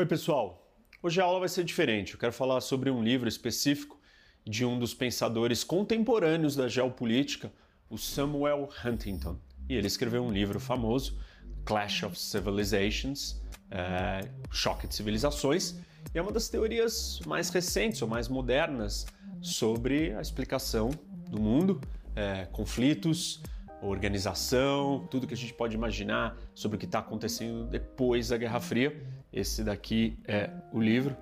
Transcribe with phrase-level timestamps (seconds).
[0.00, 0.66] Oi, pessoal.
[1.02, 2.14] Hoje a aula vai ser diferente.
[2.14, 4.00] Eu quero falar sobre um livro específico
[4.46, 7.52] de um dos pensadores contemporâneos da geopolítica,
[7.90, 9.38] o Samuel Huntington.
[9.68, 11.18] E ele escreveu um livro famoso,
[11.66, 15.72] Clash of Civilizations, é, Choque de Civilizações,
[16.14, 19.04] e é uma das teorias mais recentes ou mais modernas
[19.42, 20.88] sobre a explicação
[21.28, 21.78] do mundo,
[22.16, 23.42] é, conflitos,
[23.82, 28.60] organização, tudo que a gente pode imaginar sobre o que está acontecendo depois da Guerra
[28.60, 29.19] Fria.
[29.32, 31.16] Esse daqui é o livro,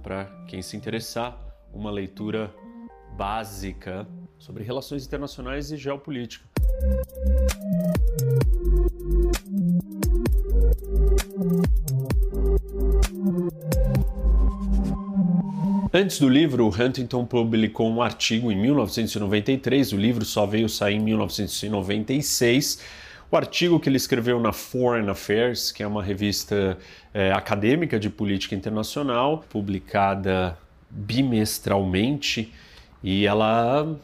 [0.00, 1.36] para quem se interessar,
[1.72, 2.54] uma leitura
[3.16, 4.06] básica
[4.38, 6.46] sobre relações internacionais e geopolítica.
[15.92, 21.00] Antes do livro, Huntington publicou um artigo em 1993, o livro só veio sair em
[21.00, 23.02] 1996.
[23.32, 26.76] O artigo que ele escreveu na Foreign Affairs, que é uma revista
[27.14, 30.58] é, acadêmica de política internacional, publicada
[30.90, 32.52] bimestralmente,
[33.02, 33.98] e ela,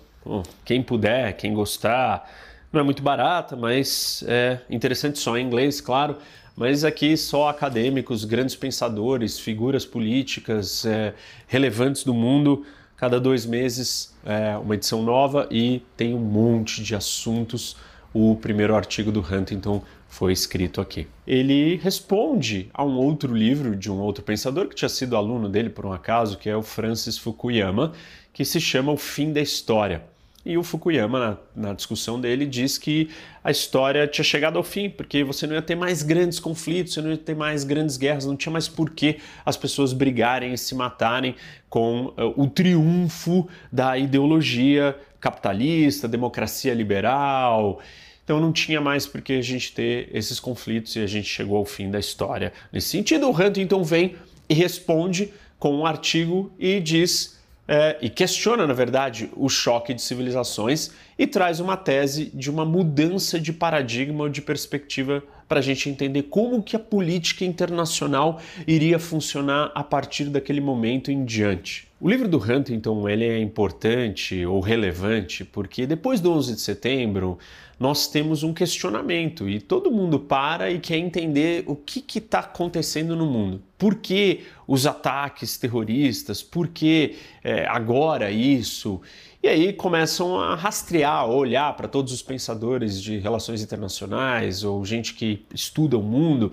[0.65, 2.27] quem puder, quem gostar,
[2.73, 6.17] não é muito barata, mas é interessante só em inglês, claro
[6.57, 11.15] mas aqui só acadêmicos, grandes pensadores, figuras políticas é,
[11.47, 12.67] relevantes do mundo.
[12.97, 17.77] Cada dois meses é, uma edição nova e tem um monte de assuntos.
[18.21, 21.07] O primeiro artigo do Huntington foi escrito aqui.
[21.25, 25.71] Ele responde a um outro livro de um outro pensador que tinha sido aluno dele
[25.71, 27.93] por um acaso, que é o Francis Fukuyama,
[28.33, 30.03] que se chama O Fim da História.
[30.45, 33.09] E o Fukuyama, na, na, discussão dele, diz que
[33.45, 37.01] a história tinha chegado ao fim, porque você não ia ter mais grandes conflitos, você
[37.01, 40.59] não ia ter mais grandes guerras, não tinha mais por que as pessoas brigarem e
[40.59, 41.37] se matarem
[41.69, 47.81] com uh, o triunfo da ideologia capitalista, democracia liberal.
[48.29, 51.57] Então não tinha mais por que a gente ter esses conflitos e a gente chegou
[51.57, 52.53] ao fim da história.
[52.71, 58.67] Nesse sentido, o Huntington vem e responde com um artigo e diz é, e questiona,
[58.67, 64.25] na verdade, o choque de civilizações e traz uma tese de uma mudança de paradigma
[64.25, 69.83] ou de perspectiva para a gente entender como que a política internacional iria funcionar a
[69.83, 71.89] partir daquele momento em diante.
[72.01, 77.39] O livro do Huntington ele é importante ou relevante porque depois do 11 de setembro
[77.79, 83.15] nós temos um questionamento e todo mundo para e quer entender o que está acontecendo
[83.15, 83.63] no mundo.
[83.79, 86.43] Por que os ataques terroristas?
[86.43, 89.01] Por que é, agora isso?
[89.41, 95.15] E aí começam a rastrear, olhar para todos os pensadores de relações internacionais ou gente
[95.15, 96.53] que estuda o mundo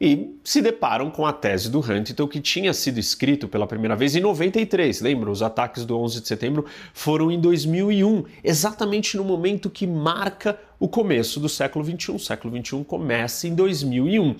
[0.00, 4.16] e se deparam com a tese do Huntington que tinha sido escrito pela primeira vez
[4.16, 5.00] em 93.
[5.00, 5.30] Lembra?
[5.30, 10.88] Os ataques do 11 de setembro foram em 2001, exatamente no momento que marca o
[10.88, 12.16] começo do século 21.
[12.16, 14.36] O século 21 começa em 2001.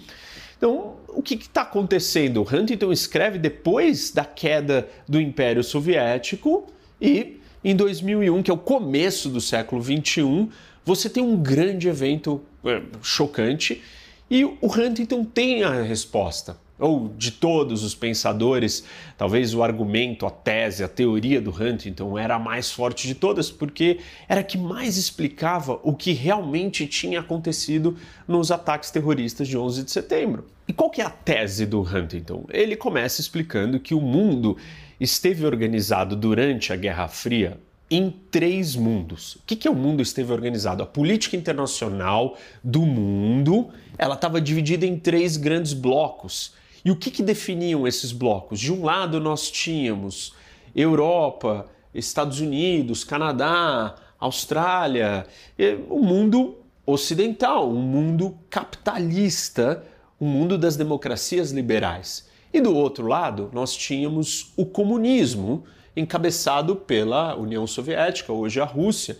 [0.56, 2.42] Então, o que está acontecendo?
[2.42, 6.66] Huntington escreve depois da queda do Império Soviético
[7.00, 10.50] e em 2001, que é o começo do século 21,
[10.84, 13.82] você tem um grande evento é, chocante
[14.30, 16.56] e o Huntington tem a resposta.
[16.76, 18.84] Ou de todos os pensadores,
[19.16, 23.48] talvez o argumento, a tese, a teoria do Huntington era a mais forte de todas,
[23.48, 27.96] porque era que mais explicava o que realmente tinha acontecido
[28.26, 30.46] nos ataques terroristas de 11 de setembro.
[30.66, 32.44] E qual que é a tese do Huntington?
[32.50, 34.56] Ele começa explicando que o mundo
[34.98, 37.60] esteve organizado durante a Guerra Fria
[37.96, 39.36] em três mundos.
[39.36, 40.82] O que, que é o mundo esteve organizado?
[40.82, 46.54] A política internacional do mundo ela estava dividida em três grandes blocos.
[46.84, 48.58] E o que, que definiam esses blocos?
[48.58, 50.34] De um lado nós tínhamos
[50.74, 55.26] Europa, Estados Unidos, Canadá, Austrália,
[55.88, 59.84] o mundo ocidental, um mundo capitalista,
[60.20, 62.28] um mundo das democracias liberais.
[62.54, 65.64] E do outro lado, nós tínhamos o comunismo,
[65.96, 69.18] encabeçado pela União Soviética, hoje a Rússia,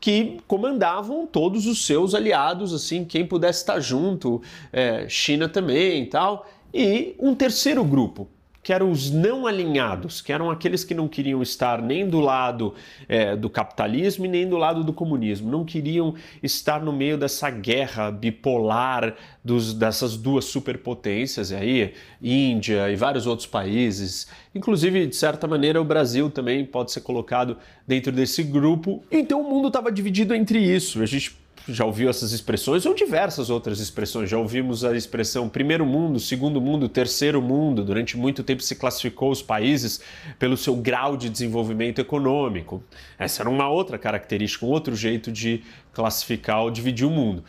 [0.00, 4.42] que comandavam todos os seus aliados, assim, quem pudesse estar junto,
[4.72, 6.44] é, China também e tal,
[6.74, 8.26] e um terceiro grupo,
[8.62, 12.74] que eram os não alinhados, que eram aqueles que não queriam estar nem do lado
[13.08, 17.50] é, do capitalismo e nem do lado do comunismo, não queriam estar no meio dessa
[17.50, 25.48] guerra bipolar dos, dessas duas superpotências aí, Índia e vários outros países, inclusive de certa
[25.48, 29.02] maneira o Brasil também pode ser colocado dentro desse grupo.
[29.10, 31.02] Então o mundo estava dividido entre isso.
[31.02, 34.28] A gente já ouviu essas expressões ou diversas outras expressões.
[34.28, 37.84] Já ouvimos a expressão primeiro mundo, segundo mundo, terceiro mundo.
[37.84, 40.00] Durante muito tempo se classificou os países
[40.38, 42.82] pelo seu grau de desenvolvimento econômico.
[43.18, 45.62] Essa era uma outra característica, um outro jeito de
[45.92, 47.44] classificar ou dividir o mundo.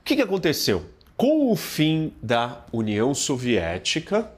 [0.00, 0.86] O que, aconteceu?
[1.16, 4.30] Com o fim da União Soviética,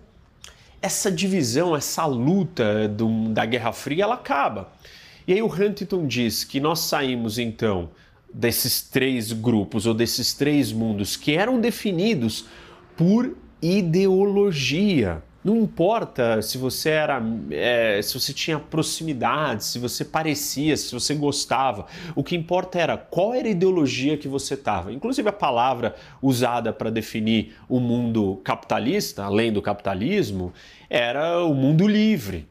[0.83, 4.73] essa divisão, essa luta do, da Guerra Fria, ela acaba.
[5.27, 7.91] E aí o Huntington diz que nós saímos então
[8.33, 12.47] desses três grupos ou desses três mundos que eram definidos
[12.97, 15.23] por ideologia.
[15.43, 21.15] Não importa se você era, é, se você tinha proximidade, se você parecia, se você
[21.15, 21.87] gostava.
[22.15, 24.93] O que importa era qual era a ideologia que você estava.
[24.93, 30.53] Inclusive a palavra usada para definir o mundo capitalista, além do capitalismo,
[30.91, 32.47] era o mundo livre.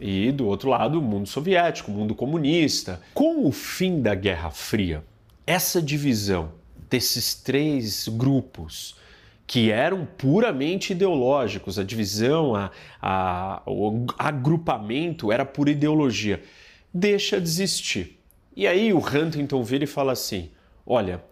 [0.00, 3.00] E do outro lado, o mundo soviético, o mundo comunista.
[3.12, 5.04] Com o fim da Guerra Fria,
[5.46, 6.52] essa divisão
[6.88, 8.96] desses três grupos
[9.46, 16.42] que eram puramente ideológicos, a divisão, a, a, o agrupamento era por ideologia,
[16.92, 18.18] deixa de existir.
[18.56, 20.50] E aí o Huntington vira e fala assim:
[20.86, 21.22] olha,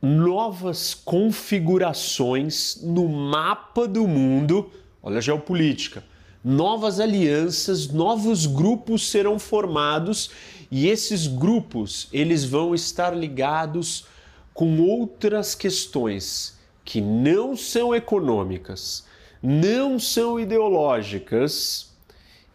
[0.00, 4.70] novas configurações no mapa do mundo,
[5.02, 6.04] olha a geopolítica,
[6.44, 10.30] novas alianças, novos grupos serão formados
[10.70, 14.06] e esses grupos eles vão estar ligados
[14.52, 19.04] com outras questões que não são econômicas,
[19.42, 21.92] não são ideológicas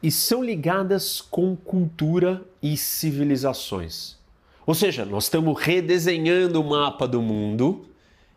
[0.02, 4.16] e são ligadas com cultura e civilizações.
[4.66, 7.88] Ou seja, nós estamos redesenhando o mapa do mundo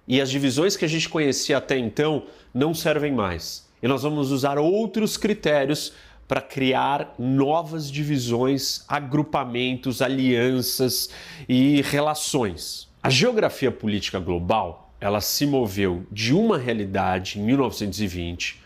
[0.09, 3.69] e as divisões que a gente conhecia até então não servem mais.
[3.83, 5.93] E nós vamos usar outros critérios
[6.27, 11.11] para criar novas divisões, agrupamentos, alianças
[11.49, 12.89] e relações.
[13.03, 18.63] A geografia política global ela se moveu de uma realidade em 1920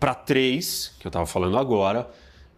[0.00, 2.08] para três, que eu estava falando agora,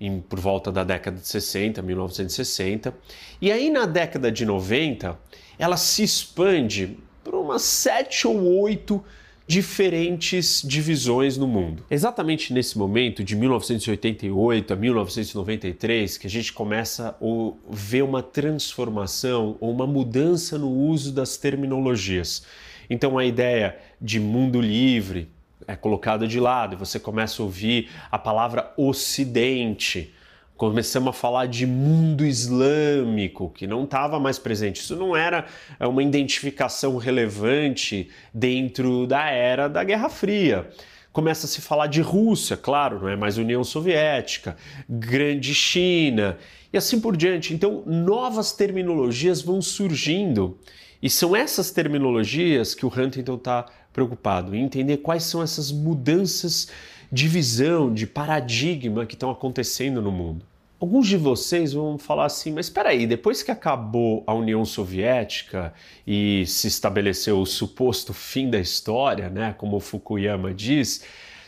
[0.00, 2.94] em, por volta da década de 60, 1960.
[3.40, 5.18] E aí na década de 90,
[5.58, 9.04] ela se expande para umas sete ou oito
[9.46, 11.84] diferentes divisões no mundo.
[11.88, 19.56] Exatamente nesse momento, de 1988 a 1993, que a gente começa a ver uma transformação
[19.60, 22.44] ou uma mudança no uso das terminologias.
[22.90, 25.28] Então a ideia de mundo livre
[25.66, 30.12] é colocada de lado e você começa a ouvir a palavra ocidente.
[30.56, 34.80] Começamos a falar de mundo islâmico, que não estava mais presente.
[34.80, 35.46] Isso não era
[35.78, 40.68] é, uma identificação relevante dentro da era da Guerra Fria
[41.16, 44.54] começa a se falar de Rússia, claro, não é mais União Soviética,
[44.86, 46.36] Grande China
[46.70, 47.54] e assim por diante.
[47.54, 50.58] Então, novas terminologias vão surgindo
[51.02, 53.64] e são essas terminologias que o Huntington está
[53.94, 56.68] preocupado em entender quais são essas mudanças
[57.10, 60.44] de visão, de paradigma que estão acontecendo no mundo.
[60.78, 65.72] Alguns de vocês vão falar assim, mas espera aí, depois que acabou a União Soviética
[66.06, 71.02] e se estabeleceu o suposto fim da história, né, como Fukuyama diz,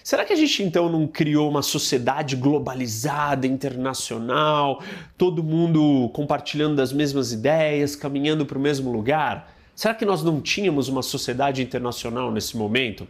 [0.08, 4.82] Será que a gente então não criou uma sociedade globalizada, internacional,
[5.18, 9.54] todo mundo compartilhando das mesmas ideias, caminhando para o mesmo lugar?
[9.76, 13.06] Será que nós não tínhamos uma sociedade internacional nesse momento?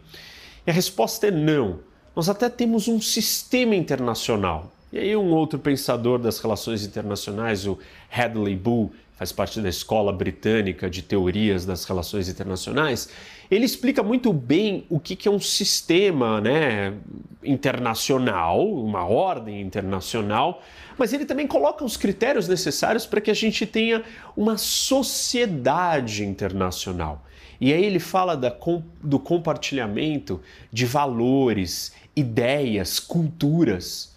[0.67, 1.79] E a resposta é não.
[2.19, 4.73] Nós até temos um sistema internacional.
[4.91, 7.79] E aí um outro pensador das relações internacionais, o
[8.11, 13.07] Hadley Bull, faz parte da escola britânica de teorias das relações internacionais,
[13.49, 16.93] ele explica muito bem o que, é um sistema né,
[17.41, 20.61] internacional, uma ordem internacional,
[20.97, 24.03] mas ele também coloca os critérios necessários para que a gente tenha
[24.35, 27.23] uma sociedade internacional.
[27.61, 28.53] E aí ele fala da,
[29.01, 34.15] do compartilhamento de valores, ideias, culturas.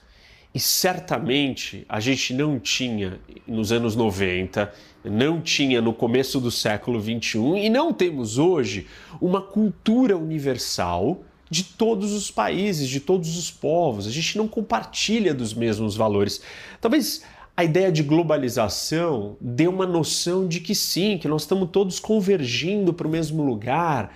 [0.54, 4.70] E certamente a gente não tinha nos anos 90,
[5.04, 8.86] não tinha no começo do século 21 e não temos hoje
[9.20, 14.06] uma cultura universal de todos os países, de todos os povos.
[14.06, 16.42] A gente não compartilha dos mesmos valores.
[16.80, 17.22] Talvez
[17.56, 22.92] a ideia de globalização dê uma noção de que sim, que nós estamos todos convergindo
[22.92, 24.14] para o mesmo lugar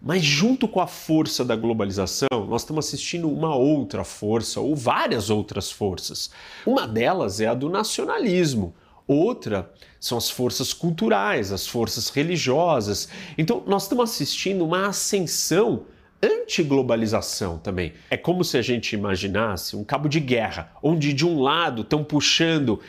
[0.00, 5.30] mas junto com a força da globalização, nós estamos assistindo uma outra força, ou várias
[5.30, 6.30] outras forças.
[6.64, 8.74] Uma delas é a do nacionalismo,
[9.06, 13.08] outra são as forças culturais, as forças religiosas.
[13.36, 15.86] Então, nós estamos assistindo uma ascensão
[16.22, 17.92] anti-globalização também.
[18.10, 22.02] É como se a gente imaginasse um cabo de guerra, onde de um lado estão
[22.02, 22.80] puxando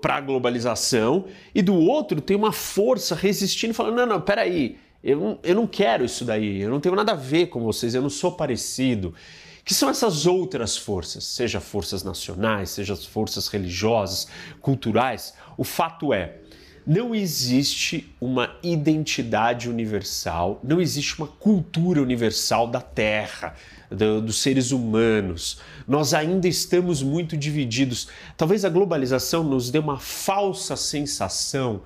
[0.00, 5.38] para a globalização e do outro tem uma força resistindo, falando: não, não, peraí, eu,
[5.42, 8.08] eu não quero isso daí, eu não tenho nada a ver com vocês, eu não
[8.08, 9.14] sou parecido.
[9.62, 14.26] Que são essas outras forças, seja forças nacionais, seja forças religiosas,
[14.60, 15.34] culturais.
[15.58, 16.38] O fato é,
[16.86, 23.54] não existe uma identidade universal, não existe uma cultura universal da Terra,
[23.90, 25.60] do, dos seres humanos.
[25.86, 28.08] Nós ainda estamos muito divididos.
[28.36, 31.82] Talvez a globalização nos dê uma falsa sensação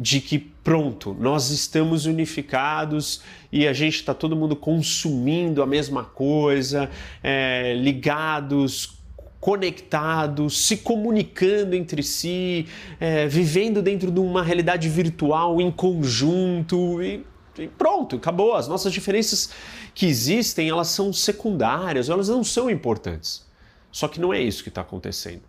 [0.00, 3.20] de que pronto, nós estamos unificados
[3.52, 6.90] e a gente está todo mundo consumindo a mesma coisa,
[7.22, 8.98] é, ligados,
[9.38, 12.66] conectados, se comunicando entre si,
[12.98, 17.22] é, vivendo dentro de uma realidade virtual em conjunto e,
[17.58, 18.54] e, pronto, acabou.
[18.54, 19.50] As nossas diferenças
[19.94, 23.46] que existem, elas são secundárias, elas não são importantes.
[23.92, 25.42] Só que não é isso que está acontecendo.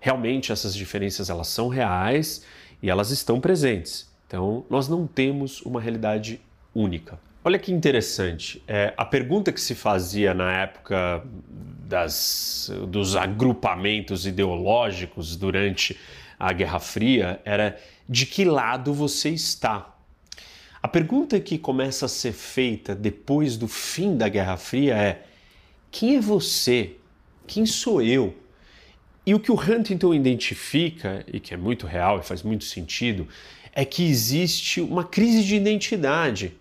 [0.00, 2.42] Realmente essas diferenças elas são reais
[2.82, 4.10] e elas estão presentes.
[4.26, 6.40] Então nós não temos uma realidade
[6.74, 7.18] única.
[7.44, 8.62] Olha que interessante.
[8.68, 11.24] É, a pergunta que se fazia na época
[11.88, 15.98] das, dos agrupamentos ideológicos durante
[16.38, 19.94] a Guerra Fria era de que lado você está.
[20.82, 25.22] A pergunta que começa a ser feita depois do fim da Guerra Fria é:
[25.90, 26.96] quem é você?
[27.46, 28.34] Quem sou eu?
[29.24, 33.28] E o que o Huntington identifica, e que é muito real e faz muito sentido,
[33.72, 36.54] é que existe uma crise de identidade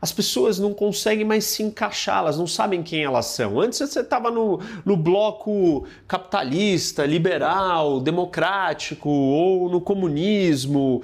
[0.00, 3.60] as pessoas não conseguem mais se encaixar, elas não sabem quem elas são.
[3.60, 11.02] Antes você estava no, no bloco capitalista, liberal, democrático ou no comunismo.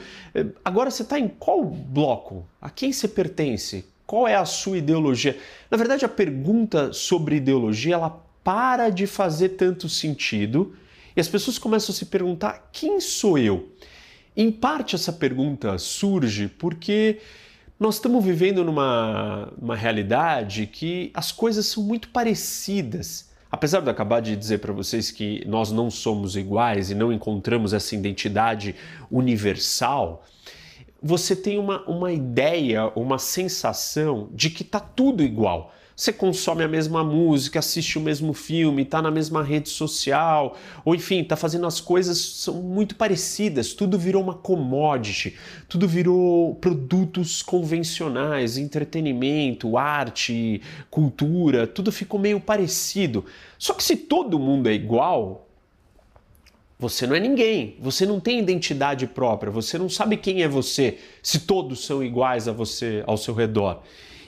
[0.64, 2.46] Agora você está em qual bloco?
[2.60, 3.84] A quem você pertence?
[4.06, 5.38] Qual é a sua ideologia?
[5.70, 10.74] Na verdade, a pergunta sobre ideologia ela para de fazer tanto sentido
[11.16, 13.72] e as pessoas começam a se perguntar: quem sou eu?
[14.36, 17.18] Em parte, essa pergunta surge porque
[17.78, 23.30] nós estamos vivendo numa uma realidade que as coisas são muito parecidas.
[23.50, 27.12] Apesar de eu acabar de dizer para vocês que nós não somos iguais e não
[27.12, 28.74] encontramos essa identidade
[29.10, 30.24] universal,
[31.02, 35.74] você tem uma, uma ideia, uma sensação de que está tudo igual.
[35.94, 40.94] Você consome a mesma música, assiste o mesmo filme, está na mesma rede social, ou
[40.94, 45.36] enfim, está fazendo as coisas são muito parecidas, tudo virou uma commodity,
[45.68, 53.24] tudo virou produtos convencionais, entretenimento, arte, cultura, tudo ficou meio parecido.
[53.58, 55.46] Só que se todo mundo é igual,
[56.78, 60.98] você não é ninguém, você não tem identidade própria, você não sabe quem é você
[61.22, 63.82] se todos são iguais a você ao seu redor.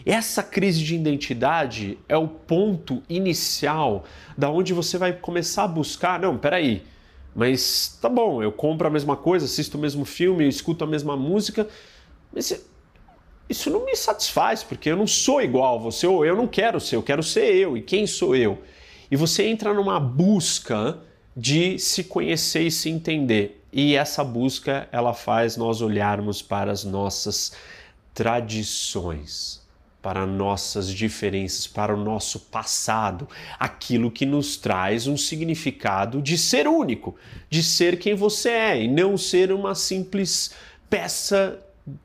[0.07, 4.05] Essa crise de identidade é o ponto inicial
[4.37, 6.83] da onde você vai começar a buscar, não, peraí,
[7.35, 11.17] mas tá bom, eu compro a mesma coisa, assisto o mesmo filme, escuto a mesma
[11.17, 11.67] música,
[12.31, 12.63] mas
[13.49, 16.79] isso não me satisfaz, porque eu não sou igual a você, ou eu não quero
[16.79, 18.63] ser, eu quero ser eu, e quem sou eu?
[19.11, 20.99] E você entra numa busca
[21.35, 23.65] de se conhecer e se entender.
[23.73, 27.53] E essa busca, ela faz nós olharmos para as nossas
[28.13, 29.64] tradições
[30.05, 33.27] para nossas diferenças, para o nosso passado,
[33.59, 37.17] aquilo que nos traz um significado de ser único,
[37.49, 40.53] de ser quem você é e não ser uma simples
[40.91, 41.59] peça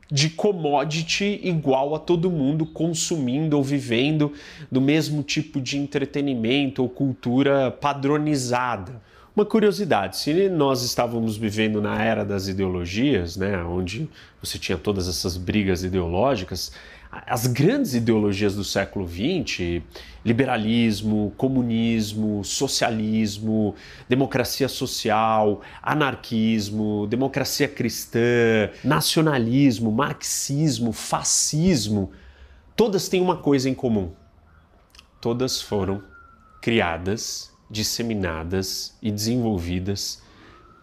[0.10, 4.32] de commodity igual a todo mundo consumindo ou vivendo
[4.72, 9.02] do mesmo tipo de entretenimento ou cultura padronizada.
[9.36, 14.10] Uma curiosidade, se nós estávamos vivendo na era das ideologias, né, onde
[14.42, 16.72] você tinha todas essas brigas ideológicas,
[17.12, 19.82] as grandes ideologias do século XX,
[20.24, 23.74] liberalismo, comunismo, socialismo,
[24.08, 32.12] democracia social, anarquismo, democracia cristã, nacionalismo, marxismo, fascismo,
[32.76, 34.12] todas têm uma coisa em comum.
[35.20, 36.04] Todas foram
[36.62, 40.22] criadas, disseminadas e desenvolvidas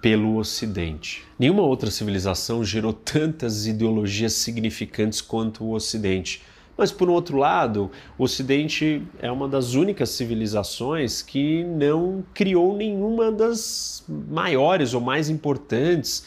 [0.01, 1.25] pelo Ocidente.
[1.39, 6.43] Nenhuma outra civilização gerou tantas ideologias significantes quanto o Ocidente.
[6.77, 12.77] Mas, por um outro lado, o Ocidente é uma das únicas civilizações que não criou
[12.77, 16.25] nenhuma das maiores ou mais importantes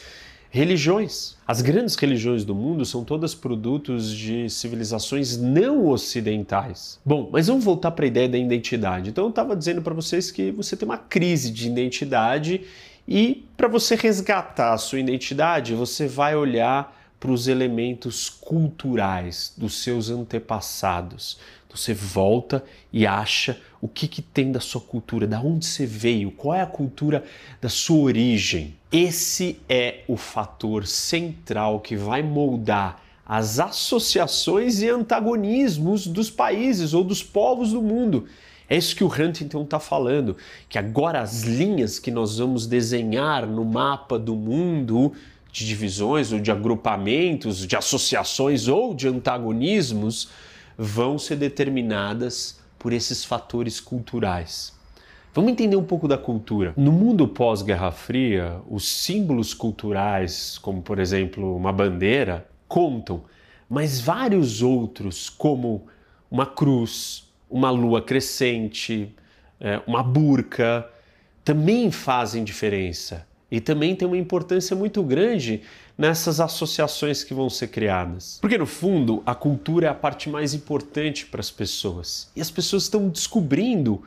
[0.50, 1.36] religiões.
[1.46, 6.98] As grandes religiões do mundo são todas produtos de civilizações não ocidentais.
[7.04, 9.10] Bom, mas vamos voltar para a ideia da identidade.
[9.10, 12.62] Então, eu estava dizendo para vocês que você tem uma crise de identidade
[13.10, 19.82] e para você resgatar a sua identidade, você vai olhar para os elementos culturais dos
[19.82, 21.36] seus antepassados.
[21.66, 25.84] Então você volta e acha o que, que tem da sua cultura, da onde você
[25.84, 27.24] veio, qual é a cultura
[27.60, 28.76] da sua origem.
[28.92, 37.02] Esse é o fator central que vai moldar as associações e antagonismos dos países ou
[37.02, 38.28] dos povos do mundo.
[38.70, 40.36] É isso que o Huntington está falando,
[40.68, 45.12] que agora as linhas que nós vamos desenhar no mapa do mundo
[45.50, 50.28] de divisões ou de agrupamentos, de associações ou de antagonismos
[50.78, 54.72] vão ser determinadas por esses fatores culturais.
[55.34, 56.72] Vamos entender um pouco da cultura.
[56.76, 63.24] No mundo pós-Guerra Fria, os símbolos culturais, como por exemplo uma bandeira, contam,
[63.68, 65.86] mas vários outros, como
[66.30, 69.14] uma cruz, uma lua crescente,
[69.60, 70.88] é, uma burca,
[71.44, 75.62] também fazem diferença e também tem uma importância muito grande
[75.98, 78.38] nessas associações que vão ser criadas.
[78.40, 82.30] Porque no fundo, a cultura é a parte mais importante para as pessoas.
[82.34, 84.02] E as pessoas estão descobrindo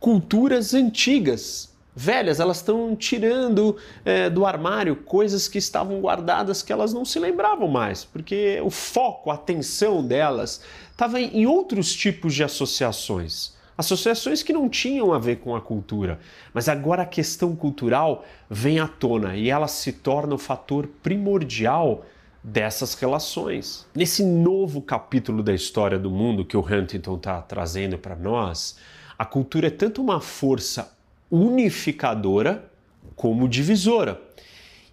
[0.00, 6.92] culturas antigas, velhas, elas estão tirando é, do armário coisas que estavam guardadas que elas
[6.92, 10.60] não se lembravam mais, porque o foco, a atenção delas
[10.90, 16.18] estava em outros tipos de associações associações que não tinham a ver com a cultura,
[16.54, 22.06] mas agora a questão cultural vem à tona e ela se torna o fator primordial
[22.42, 23.86] dessas relações.
[23.94, 28.78] Nesse novo capítulo da história do mundo que o Huntington está trazendo para nós,
[29.18, 30.95] a cultura é tanto uma força
[31.30, 32.70] unificadora
[33.14, 34.20] como divisora.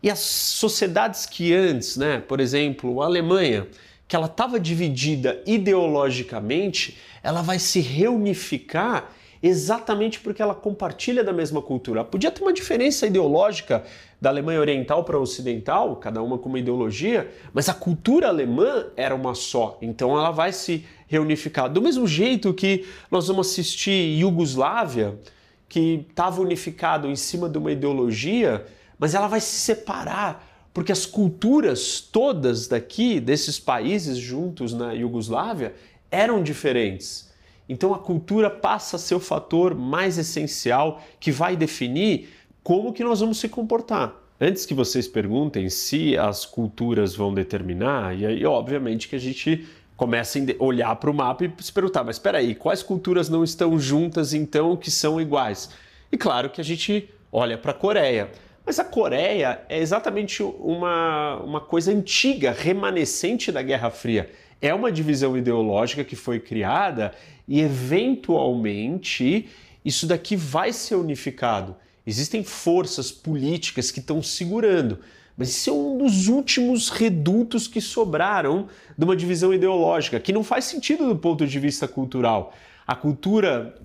[0.02, 3.68] E as sociedades que antes, né, por exemplo, a Alemanha,
[4.08, 9.12] que ela estava dividida ideologicamente, ela vai se reunificar
[9.42, 12.04] exatamente porque ela compartilha da mesma cultura.
[12.04, 13.84] Podia ter uma diferença ideológica
[14.22, 19.14] da Alemanha Oriental para Ocidental, cada uma com uma ideologia, mas a cultura alemã era
[19.14, 21.70] uma só, então ela vai se reunificar.
[21.70, 25.20] Do mesmo jeito que nós vamos assistir Iugoslávia,
[25.68, 28.66] que estava unificado em cima de uma ideologia,
[28.98, 35.76] mas ela vai se separar porque as culturas todas daqui, desses países juntos na Iugoslávia,
[36.10, 37.32] eram diferentes.
[37.70, 42.30] Então a cultura passa a ser o fator mais essencial que vai definir
[42.64, 44.20] como que nós vamos se comportar.
[44.42, 49.68] Antes que vocês perguntem se as culturas vão determinar, e aí obviamente que a gente
[49.96, 53.44] começa a olhar para o mapa e se perguntar, mas espera aí, quais culturas não
[53.44, 55.70] estão juntas então que são iguais?
[56.12, 58.30] E claro que a gente olha para a Coreia.
[58.66, 64.30] Mas a Coreia é exatamente uma, uma coisa antiga, remanescente da Guerra Fria.
[64.62, 67.14] É uma divisão ideológica que foi criada
[67.48, 69.50] e, eventualmente,
[69.84, 71.76] isso daqui vai ser unificado.
[72.06, 75.00] Existem forças políticas que estão segurando,
[75.38, 78.68] mas isso é um dos últimos redutos que sobraram
[78.98, 82.54] de uma divisão ideológica, que não faz sentido do ponto de vista cultural.
[82.86, 83.76] A cultura,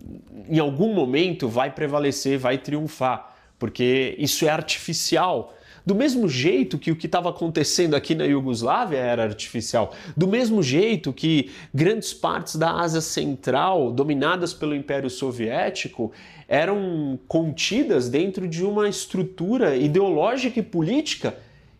[0.48, 5.54] em algum momento, vai prevalecer, vai triunfar porque isso é artificial.
[5.84, 10.62] Do mesmo jeito que o que estava acontecendo aqui na Iugoslávia era artificial, do mesmo
[10.62, 16.12] jeito que grandes partes da Ásia Central, dominadas pelo Império Soviético,
[16.48, 21.36] eram contidas dentro de uma estrutura ideológica e política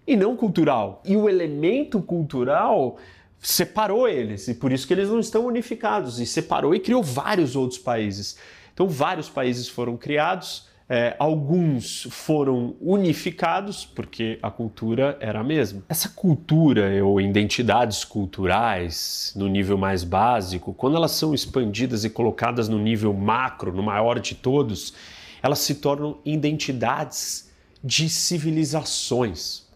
[0.06, 1.02] e não cultural.
[1.06, 2.98] E o elemento cultural
[3.40, 7.56] separou eles, e por isso que eles não estão unificados, e separou e criou vários
[7.56, 8.36] outros países.
[8.74, 15.82] Então, vários países foram criados é, alguns foram unificados porque a cultura era a mesma.
[15.88, 22.68] Essa cultura ou identidades culturais no nível mais básico, quando elas são expandidas e colocadas
[22.68, 24.94] no nível macro, no maior de todos,
[25.42, 27.50] elas se tornam identidades
[27.84, 29.67] de civilizações.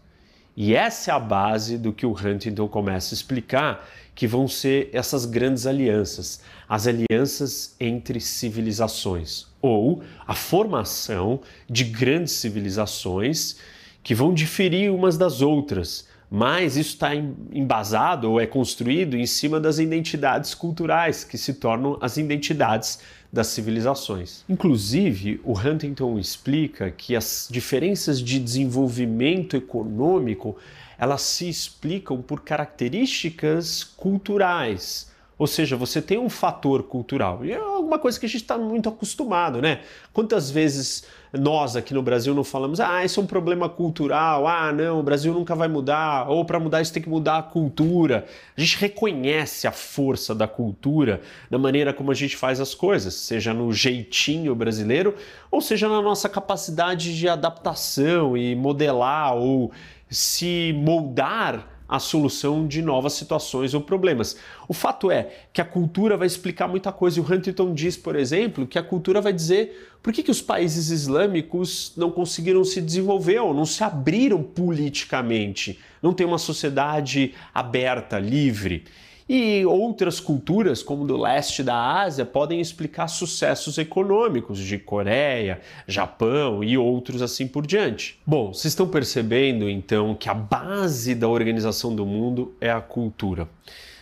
[0.55, 4.89] E essa é a base do que o Huntington começa a explicar, que vão ser
[4.93, 13.57] essas grandes alianças, as alianças entre civilizações, ou a formação de grandes civilizações
[14.03, 19.59] que vão diferir umas das outras, mas isso está embasado ou é construído em cima
[19.59, 22.99] das identidades culturais, que se tornam as identidades
[23.33, 24.45] das civilizações.
[24.47, 30.55] Inclusive, o Huntington explica que as diferenças de desenvolvimento econômico
[30.99, 37.43] elas se explicam por características culturais ou seja, você tem um fator cultural.
[37.43, 39.81] E é alguma coisa que a gente está muito acostumado, né?
[40.13, 44.71] Quantas vezes nós aqui no Brasil não falamos, ah, isso é um problema cultural, ah,
[44.71, 48.25] não, o Brasil nunca vai mudar, ou para mudar isso tem que mudar a cultura.
[48.55, 53.15] A gente reconhece a força da cultura na maneira como a gente faz as coisas,
[53.15, 55.15] seja no jeitinho brasileiro,
[55.49, 59.71] ou seja na nossa capacidade de adaptação e modelar ou
[60.09, 64.35] se moldar a solução de novas situações ou problemas.
[64.67, 67.21] O fato é que a cultura vai explicar muita coisa.
[67.21, 70.89] O Huntington diz, por exemplo, que a cultura vai dizer por que, que os países
[70.89, 78.17] islâmicos não conseguiram se desenvolver ou não se abriram politicamente, não tem uma sociedade aberta,
[78.17, 78.85] livre.
[79.27, 86.63] E outras culturas, como do leste da Ásia, podem explicar sucessos econômicos de Coreia, Japão
[86.63, 88.19] e outros assim por diante.
[88.25, 93.47] Bom, vocês estão percebendo então que a base da organização do mundo é a cultura.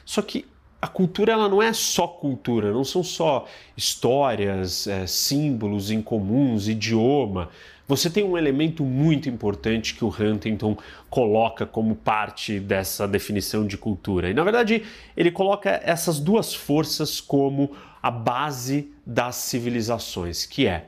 [0.04, 0.46] Só que
[0.82, 3.46] a cultura ela não é só cultura, não são só
[3.78, 7.50] histórias, é, símbolos incomuns, idioma.
[7.92, 10.78] Você tem um elemento muito importante que o Huntington
[11.10, 14.30] coloca como parte dessa definição de cultura.
[14.30, 14.84] E na verdade,
[15.18, 20.86] ele coloca essas duas forças como a base das civilizações, que é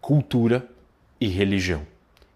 [0.00, 0.64] cultura
[1.20, 1.84] e religião.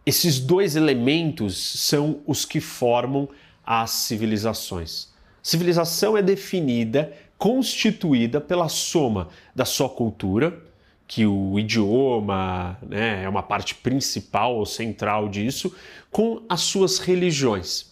[0.04, 3.28] Esses dois elementos são os que formam
[3.64, 5.14] as civilizações.
[5.40, 10.68] Civilização é definida, constituída pela soma da sua cultura,
[11.10, 15.74] que o idioma né, é uma parte principal ou central disso,
[16.08, 17.86] com as suas religiões.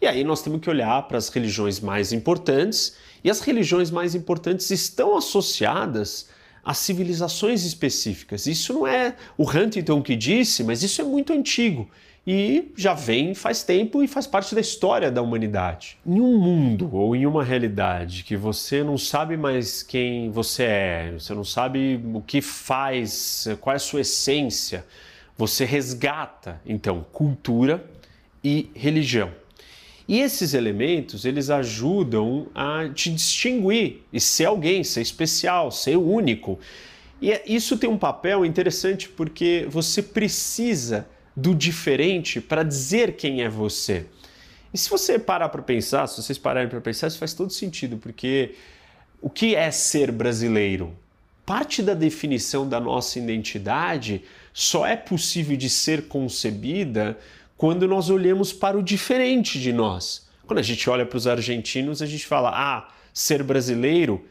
[0.00, 4.14] E aí nós temos que olhar para as religiões mais importantes, e as religiões mais
[4.14, 6.30] importantes estão associadas
[6.64, 8.46] a civilizações específicas.
[8.46, 11.90] Isso não é o Huntington que disse, mas isso é muito antigo
[12.26, 15.98] e já vem faz tempo e faz parte da história da humanidade.
[16.06, 21.12] Em um mundo ou em uma realidade que você não sabe mais quem você é,
[21.18, 24.86] você não sabe o que faz, qual é a sua essência,
[25.36, 27.84] você resgata então cultura
[28.42, 29.30] e religião.
[30.06, 36.58] E esses elementos, eles ajudam a te distinguir e ser alguém, ser especial, ser único.
[37.20, 43.42] E é, isso tem um papel interessante porque você precisa do diferente para dizer quem
[43.42, 44.06] é você.
[44.72, 47.98] E se você parar para pensar, se vocês pararem para pensar, isso faz todo sentido,
[47.98, 48.54] porque
[49.20, 50.96] o que é ser brasileiro?
[51.44, 57.18] Parte da definição da nossa identidade só é possível de ser concebida
[57.56, 60.26] quando nós olhamos para o diferente de nós.
[60.46, 64.24] Quando a gente olha para os argentinos, a gente fala: ah, ser brasileiro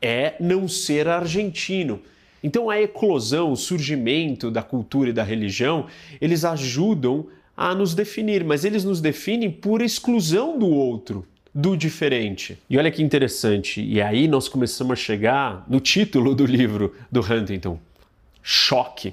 [0.00, 2.02] é não ser argentino.
[2.46, 5.86] Então a eclosão, o surgimento da cultura e da religião,
[6.20, 12.56] eles ajudam a nos definir, mas eles nos definem por exclusão do outro, do diferente.
[12.70, 17.20] E olha que interessante, e aí nós começamos a chegar no título do livro do
[17.20, 17.80] Huntington,
[18.40, 19.12] Choque.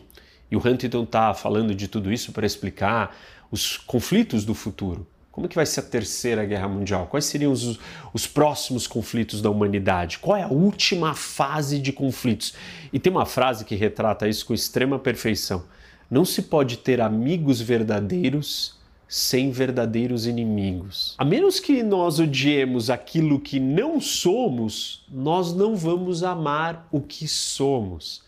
[0.52, 3.18] E o Huntington está falando de tudo isso para explicar
[3.50, 5.08] os conflitos do futuro.
[5.34, 7.08] Como que vai ser a terceira guerra mundial?
[7.08, 7.80] Quais seriam os,
[8.14, 10.20] os próximos conflitos da humanidade?
[10.20, 12.54] Qual é a última fase de conflitos?
[12.94, 15.64] E tem uma frase que retrata isso com extrema perfeição.
[16.08, 18.76] Não se pode ter amigos verdadeiros
[19.08, 21.16] sem verdadeiros inimigos.
[21.18, 27.28] A menos que nós odiemos aquilo que não somos, nós não vamos amar o que
[27.28, 28.22] somos.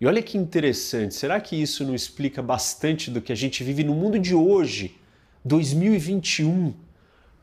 [0.00, 3.84] E olha que interessante, será que isso não explica bastante do que a gente vive
[3.84, 4.96] no mundo de hoje?
[5.44, 6.74] 2021.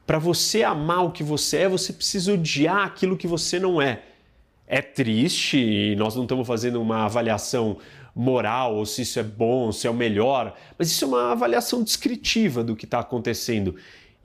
[0.05, 4.03] Para você amar o que você é, você precisa odiar aquilo que você não é.
[4.67, 7.77] É triste e nós não estamos fazendo uma avaliação
[8.15, 11.83] moral ou se isso é bom, se é o melhor, mas isso é uma avaliação
[11.83, 13.75] descritiva do que está acontecendo.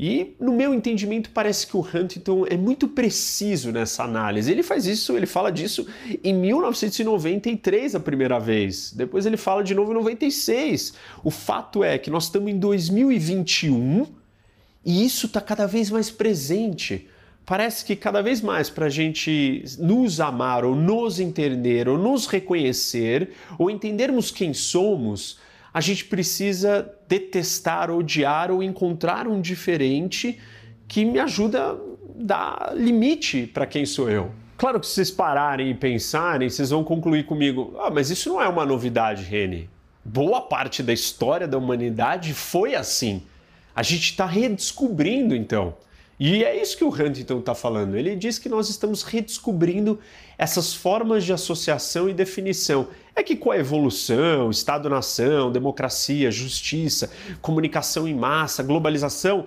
[0.03, 4.51] E, no meu entendimento, parece que o Huntington é muito preciso nessa análise.
[4.51, 5.87] Ele faz isso, ele fala disso
[6.25, 8.95] em 1993 a primeira vez.
[8.95, 10.95] Depois ele fala de novo em 96.
[11.23, 14.07] O fato é que nós estamos em 2021
[14.87, 17.07] e isso está cada vez mais presente.
[17.45, 22.27] Parece que cada vez mais para a gente nos amar ou nos entender ou nos
[22.27, 25.39] reconhecer ou entendermos quem somos,
[25.73, 30.39] a gente precisa detestar, odiar ou encontrar um diferente
[30.89, 31.77] que me ajuda a
[32.17, 34.33] dar limite para quem sou eu.
[34.57, 38.43] Claro que se vocês pararem e pensarem, vocês vão concluir comigo: ah, mas isso não
[38.43, 39.71] é uma novidade, Rene.
[40.05, 43.23] Boa parte da história da humanidade foi assim.
[43.75, 45.75] A gente está redescobrindo então.
[46.21, 47.97] E é isso que o Huntington está falando.
[47.97, 49.99] Ele diz que nós estamos redescobrindo
[50.37, 52.89] essas formas de associação e definição.
[53.17, 59.47] É que com a evolução, Estado-nação, democracia, justiça, comunicação em massa, globalização,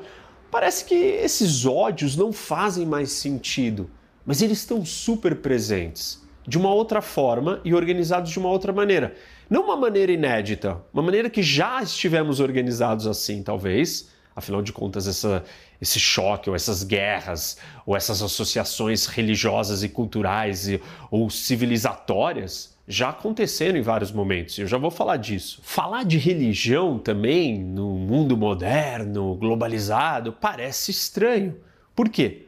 [0.50, 3.88] parece que esses ódios não fazem mais sentido,
[4.26, 9.14] mas eles estão super presentes, de uma outra forma e organizados de uma outra maneira.
[9.48, 15.08] Não uma maneira inédita, uma maneira que já estivemos organizados assim, talvez, Afinal de contas,
[15.08, 15.44] essa,
[15.82, 23.10] esse choque, ou essas guerras, ou essas associações religiosas e culturais e, ou civilizatórias já
[23.10, 24.58] aconteceram em vários momentos.
[24.58, 25.60] Eu já vou falar disso.
[25.64, 31.56] Falar de religião também no mundo moderno, globalizado, parece estranho.
[31.96, 32.48] Por quê?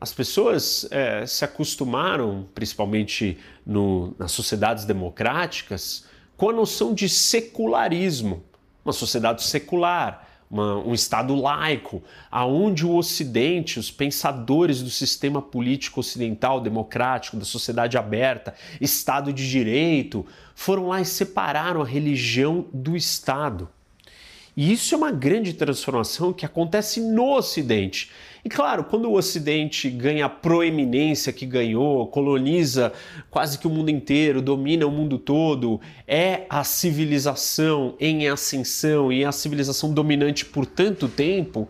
[0.00, 8.42] As pessoas é, se acostumaram, principalmente no, nas sociedades democráticas, com a noção de secularismo.
[8.84, 16.00] Uma sociedade secular, uma, um Estado laico, aonde o Ocidente, os pensadores do sistema político
[16.00, 22.94] ocidental, democrático, da sociedade aberta, Estado de Direito, foram lá e separaram a religião do
[22.94, 23.66] Estado.
[24.54, 28.10] E isso é uma grande transformação que acontece no Ocidente.
[28.44, 32.92] E claro, quando o Ocidente ganha a proeminência que ganhou, coloniza
[33.30, 39.24] quase que o mundo inteiro, domina o mundo todo, é a civilização em ascensão e
[39.24, 41.66] a civilização dominante por tanto tempo,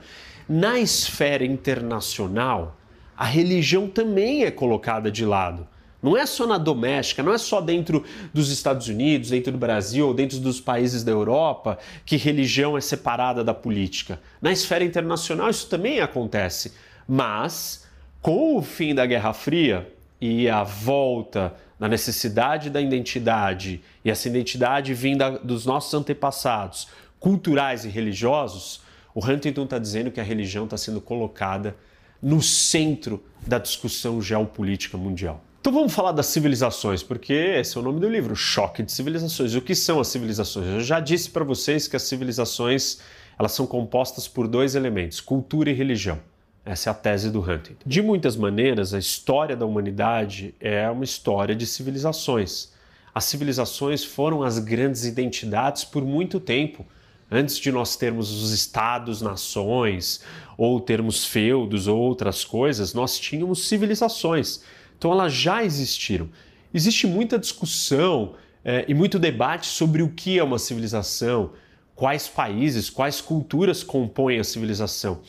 [0.49, 2.77] na esfera internacional,
[3.17, 5.69] a religião também é colocada de lado.
[6.03, 10.09] Não é só na doméstica, não é só dentro dos Estados Unidos, dentro do Brasil
[10.09, 14.21] ou dentro dos países da Europa que religião é separada da política.
[14.41, 16.73] Na esfera internacional isso também acontece.
[17.07, 17.87] Mas,
[18.21, 24.29] com o fim da Guerra Fria e a volta da necessidade da identidade, e essa
[24.29, 26.89] identidade vinda dos nossos antepassados,
[27.21, 28.81] culturais e religiosos,
[29.15, 31.77] o Huntington está dizendo que a religião está sendo colocada
[32.21, 35.43] no centro da discussão geopolítica mundial.
[35.63, 39.55] Então vamos falar das civilizações, porque esse é o nome do livro, Choque de Civilizações.
[39.55, 40.67] O que são as civilizações?
[40.67, 42.99] Eu já disse para vocês que as civilizações
[43.39, 46.19] elas são compostas por dois elementos, cultura e religião.
[46.65, 47.85] Essa é a tese do Huntington.
[47.87, 52.73] De muitas maneiras, a história da humanidade é uma história de civilizações.
[53.15, 56.85] As civilizações foram as grandes identidades por muito tempo.
[57.31, 60.25] Antes de nós termos os estados, nações,
[60.59, 64.61] ou termos feudos ou outras coisas, nós tínhamos civilizações.
[65.03, 66.31] Então elas já existiram.
[66.73, 71.55] Existe muita discussão é, e muito debate sobre o que é uma civilização,
[71.93, 75.21] quais países, quais culturas compõem a civilização.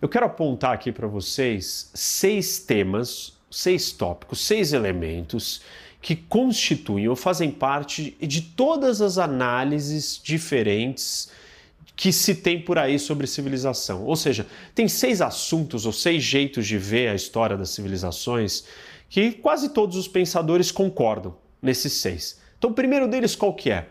[0.00, 5.60] Eu quero apontar aqui para vocês seis temas, seis tópicos, seis elementos
[6.00, 11.30] que constituem ou fazem parte de todas as análises diferentes
[11.94, 14.02] que se tem por aí sobre civilização.
[14.06, 18.64] Ou seja, tem seis assuntos ou seis jeitos de ver a história das civilizações
[19.10, 22.40] que quase todos os pensadores concordam nesses seis.
[22.56, 23.88] Então, o primeiro deles qual que é?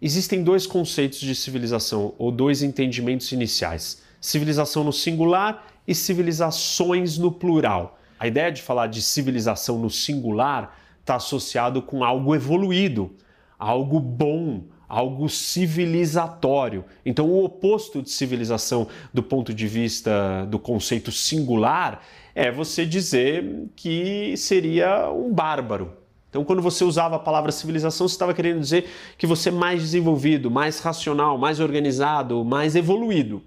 [0.00, 7.30] Existem dois conceitos de civilização ou dois entendimentos iniciais: civilização no singular e civilizações no
[7.30, 7.98] plural.
[8.18, 13.14] A ideia de falar de civilização no singular está associado com algo evoluído,
[13.58, 16.84] algo bom, algo civilizatório.
[17.04, 22.00] Então, o oposto de civilização do ponto de vista do conceito singular
[22.34, 25.92] é você dizer que seria um bárbaro.
[26.28, 29.80] Então, quando você usava a palavra civilização, você estava querendo dizer que você é mais
[29.80, 33.40] desenvolvido, mais racional, mais organizado, mais evoluído.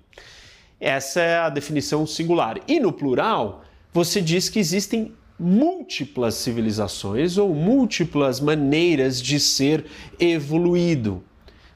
[0.80, 2.62] Essa é a definição singular.
[2.65, 9.86] E no plural, você diz que existem múltiplas civilizações ou múltiplas maneiras de ser
[10.17, 11.23] evoluído.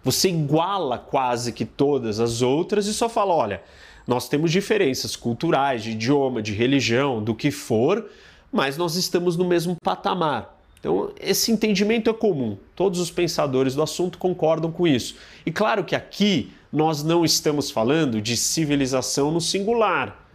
[0.04, 3.62] Você iguala quase que todas as outras e só fala: olha,
[4.08, 8.10] nós temos diferenças culturais, de idioma, de religião, do que for,
[8.52, 10.58] mas nós estamos no mesmo patamar.
[10.80, 12.58] Então, esse entendimento é comum.
[12.76, 15.16] Todos os pensadores do assunto concordam com isso.
[15.46, 20.26] E claro que aqui nós não estamos falando de civilização no singular.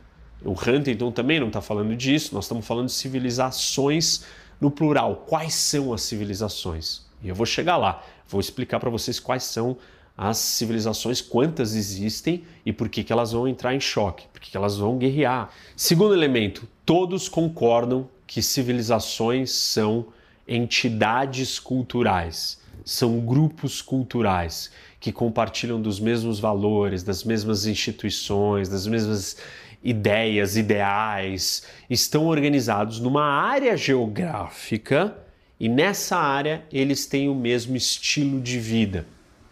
[0.44, 4.24] O Huntington também não está falando disso, nós estamos falando de civilizações
[4.60, 5.24] no plural.
[5.26, 7.04] Quais são as civilizações?
[7.22, 9.76] E eu vou chegar lá, vou explicar para vocês quais são
[10.16, 14.50] as civilizações, quantas existem e por que, que elas vão entrar em choque, por que,
[14.50, 15.50] que elas vão guerrear.
[15.76, 20.06] Segundo elemento, todos concordam que civilizações são
[20.48, 29.36] entidades culturais, são grupos culturais que compartilham dos mesmos valores, das mesmas instituições, das mesmas
[29.84, 35.16] ideias, ideais, estão organizados numa área geográfica
[35.60, 39.06] e nessa área eles têm o mesmo estilo de vida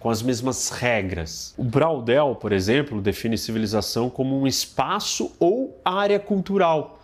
[0.04, 1.54] com as mesmas regras.
[1.56, 7.02] O Braudel, por exemplo, define civilização como um espaço ou área cultural,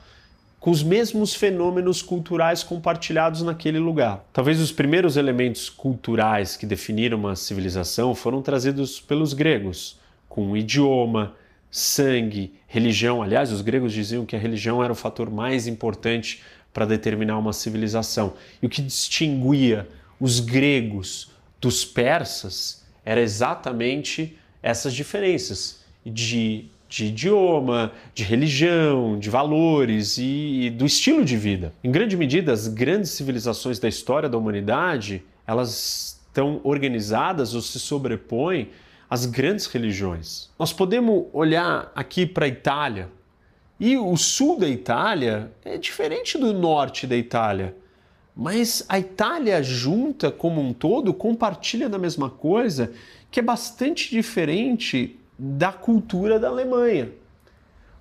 [0.60, 4.22] com os mesmos fenômenos culturais compartilhados naquele lugar.
[4.34, 11.34] Talvez os primeiros elementos culturais que definiram uma civilização foram trazidos pelos gregos, com idioma,
[11.70, 13.22] sangue, religião.
[13.22, 17.54] Aliás, os gregos diziam que a religião era o fator mais importante para determinar uma
[17.54, 18.34] civilização.
[18.60, 19.88] E o que distinguia
[20.20, 30.18] os gregos dos persas era exatamente essas diferenças de, de idioma, de religião, de valores
[30.18, 31.72] e, e do estilo de vida.
[31.82, 37.80] Em grande medida, as grandes civilizações da história da humanidade elas estão organizadas ou se
[37.80, 38.68] sobrepõem
[39.08, 40.48] às grandes religiões.
[40.56, 43.08] Nós podemos olhar aqui para a Itália
[43.80, 47.74] e o sul da Itália é diferente do norte da Itália.
[48.34, 52.92] Mas a Itália junta como um todo compartilha da mesma coisa,
[53.30, 57.10] que é bastante diferente da cultura da Alemanha.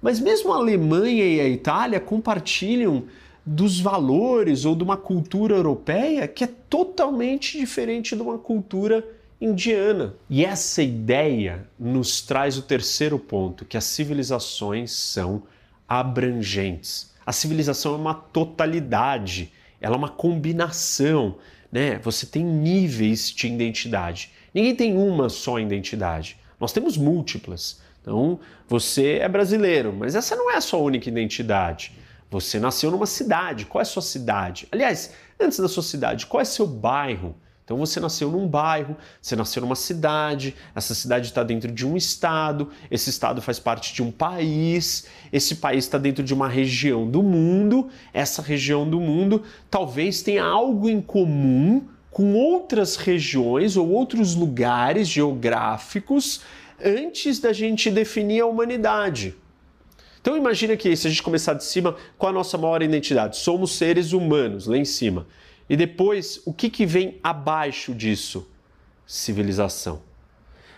[0.01, 3.05] Mas mesmo a Alemanha e a Itália compartilham
[3.45, 9.05] dos valores ou de uma cultura europeia que é totalmente diferente de uma cultura
[9.41, 10.13] indiana.
[10.29, 15.43] E essa ideia nos traz o terceiro ponto, que as civilizações são
[15.87, 17.13] abrangentes.
[17.25, 21.37] A civilização é uma totalidade, ela é uma combinação,
[21.71, 21.99] né?
[21.99, 24.31] Você tem níveis de identidade.
[24.53, 26.37] Ninguém tem uma só identidade.
[26.59, 27.81] Nós temos múltiplas.
[28.01, 31.91] Então, você é brasileiro, mas essa não é a sua única identidade.
[32.31, 33.65] Você nasceu numa cidade.
[33.65, 34.67] Qual é a sua cidade?
[34.71, 37.35] Aliás, antes da sua cidade, qual é seu bairro?
[37.69, 41.95] Então você nasceu num bairro, você nasceu numa cidade, essa cidade está dentro de um
[41.95, 47.07] estado, esse estado faz parte de um país, esse país está dentro de uma região
[47.07, 53.87] do mundo, essa região do mundo talvez tenha algo em comum com outras regiões ou
[53.87, 56.41] outros lugares geográficos
[56.83, 59.35] antes da gente definir a humanidade.
[60.19, 63.37] Então imagina que se a gente começar de cima, qual a nossa maior identidade?
[63.37, 65.27] Somos seres humanos, lá em cima.
[65.69, 68.49] E depois, o que, que vem abaixo disso?
[69.05, 70.01] Civilização.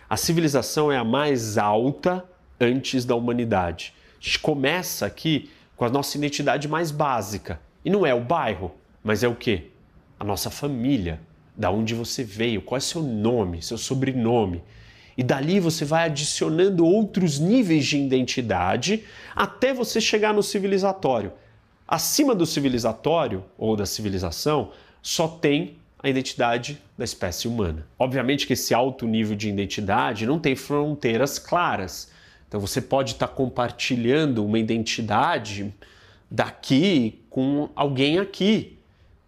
[0.10, 2.26] A civilização é a mais alta
[2.60, 3.94] antes da humanidade.
[4.20, 7.60] A gente começa aqui com a nossa identidade mais básica.
[7.86, 9.70] E não é o bairro, mas é o quê?
[10.20, 11.22] A nossa família.
[11.56, 14.62] Da onde você veio, qual é seu nome, seu sobrenome.
[15.18, 21.32] E dali você vai adicionando outros níveis de identidade até você chegar no civilizatório.
[21.92, 27.86] Acima do civilizatório ou da civilização, só tem a identidade da espécie humana.
[28.00, 32.10] Obviamente que esse alto nível de identidade não tem fronteiras claras.
[32.48, 35.74] Então você pode estar compartilhando uma identidade
[36.30, 38.78] daqui com alguém aqui.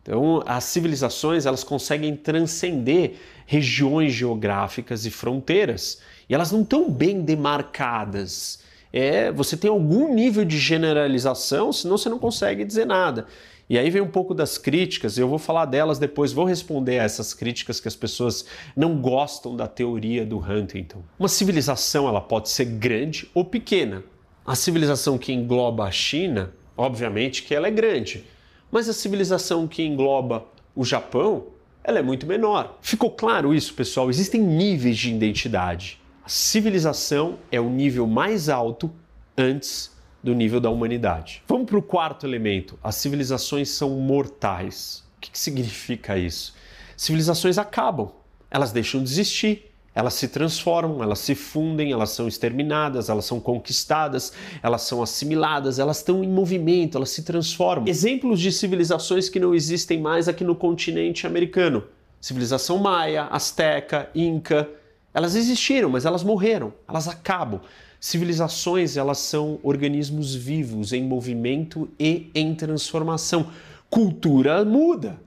[0.02, 7.19] Então as civilizações elas conseguem transcender regiões geográficas e fronteiras e elas não estão bem
[7.23, 8.62] demarcadas
[8.93, 13.25] é você tem algum nível de generalização, senão você não consegue dizer nada.
[13.67, 17.03] E aí vem um pouco das críticas, eu vou falar delas depois, vou responder a
[17.03, 21.01] essas críticas que as pessoas não gostam da teoria do Huntington.
[21.17, 24.03] Uma civilização ela pode ser grande ou pequena.
[24.45, 28.25] A civilização que engloba a China, obviamente que ela é grande,
[28.69, 31.45] mas a civilização que engloba o Japão,
[31.84, 32.77] ela é muito menor.
[32.82, 34.10] Ficou claro isso, pessoal?
[34.10, 36.02] Existem níveis de identidade.
[36.25, 38.89] A civilização é o nível mais alto
[39.38, 39.91] antes
[40.23, 41.43] do nível da humanidade.
[41.45, 42.79] Vamos para o quarto elemento.
[42.81, 45.03] As civilizações são mortais.
[45.17, 46.55] O que, que significa isso?
[46.95, 48.09] Civilizações acabam,
[48.49, 53.41] elas deixam de existir, elas se transformam, elas se fundem, elas são exterminadas, elas são
[53.41, 54.31] conquistadas,
[54.62, 57.86] elas são assimiladas, elas estão em movimento, elas se transformam.
[57.86, 61.83] Exemplos de civilizações que não existem mais aqui no continente americano:
[62.21, 64.69] civilização maia, asteca, inca,
[65.13, 67.62] elas existiram, mas elas morreram, elas acabam.
[67.99, 73.49] Civilizações, elas são organismos vivos em movimento e em transformação.
[73.89, 75.21] Cultura muda.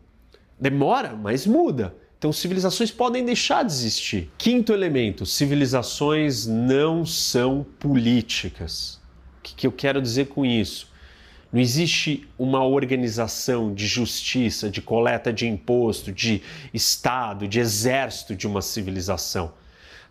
[0.61, 1.95] Demora, mas muda.
[2.19, 4.31] Então, civilizações podem deixar de existir.
[4.37, 9.01] Quinto elemento: civilizações não são políticas.
[9.39, 10.91] O que, que eu quero dizer com isso?
[11.53, 16.43] Não existe uma organização de justiça, de coleta de imposto, de
[16.75, 19.53] Estado, de exército de uma civilização.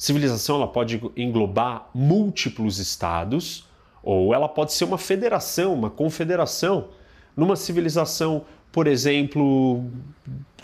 [0.05, 3.67] Civilização ela pode englobar múltiplos estados
[4.03, 6.89] ou ela pode ser uma federação, uma confederação.
[7.35, 9.83] Numa civilização, por exemplo,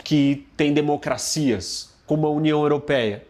[0.04, 3.26] que tem democracias, como a União Europeia,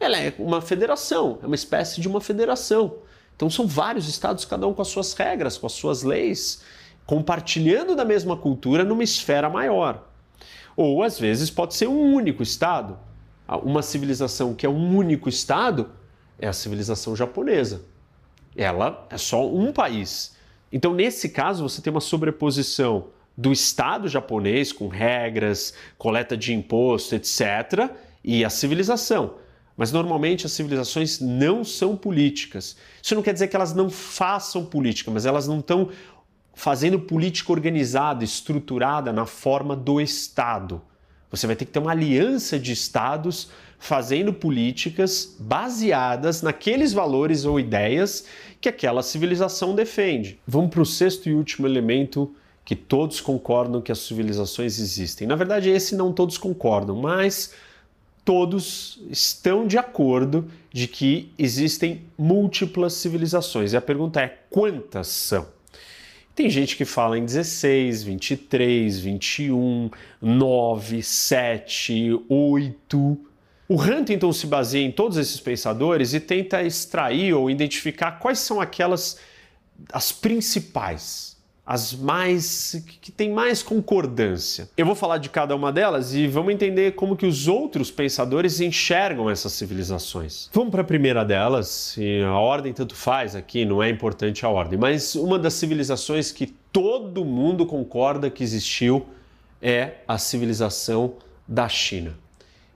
[0.00, 2.96] ela é uma federação, é uma espécie de uma federação.
[3.36, 6.64] Então são vários estados, cada um com as suas regras, com as suas leis,
[7.06, 10.08] compartilhando da mesma cultura numa esfera maior.
[10.76, 12.98] Ou às vezes pode ser um único estado,
[13.56, 15.90] uma civilização que é um único Estado
[16.38, 17.82] é a civilização japonesa.
[18.56, 20.36] Ela é só um país.
[20.70, 27.14] Então, nesse caso, você tem uma sobreposição do Estado japonês, com regras, coleta de imposto,
[27.14, 27.90] etc.,
[28.24, 29.34] e a civilização.
[29.76, 32.76] Mas normalmente as civilizações não são políticas.
[33.02, 35.88] Isso não quer dizer que elas não façam política, mas elas não estão
[36.54, 40.82] fazendo política organizada, estruturada na forma do Estado.
[41.32, 47.58] Você vai ter que ter uma aliança de estados fazendo políticas baseadas naqueles valores ou
[47.58, 48.26] ideias
[48.60, 50.38] que aquela civilização defende.
[50.46, 52.32] Vamos para o sexto e último elemento
[52.64, 55.26] que todos concordam que as civilizações existem.
[55.26, 57.54] Na verdade, esse não todos concordam, mas
[58.24, 63.72] todos estão de acordo de que existem múltiplas civilizações.
[63.72, 65.46] E a pergunta é: quantas são?
[66.34, 73.18] Tem gente que fala em 16, 23, 21, 9, 7, 8.
[73.68, 78.60] O Huntington se baseia em todos esses pensadores e tenta extrair ou identificar quais são
[78.60, 79.18] aquelas
[79.92, 81.31] as principais,
[81.64, 84.68] as mais que têm mais concordância.
[84.76, 88.60] Eu vou falar de cada uma delas e vamos entender como que os outros pensadores
[88.60, 90.50] enxergam essas civilizações.
[90.52, 94.48] Vamos para a primeira delas, e a ordem tanto faz aqui, não é importante a
[94.48, 99.06] ordem, mas uma das civilizações que todo mundo concorda que existiu
[99.60, 101.14] é a civilização
[101.46, 102.14] da China.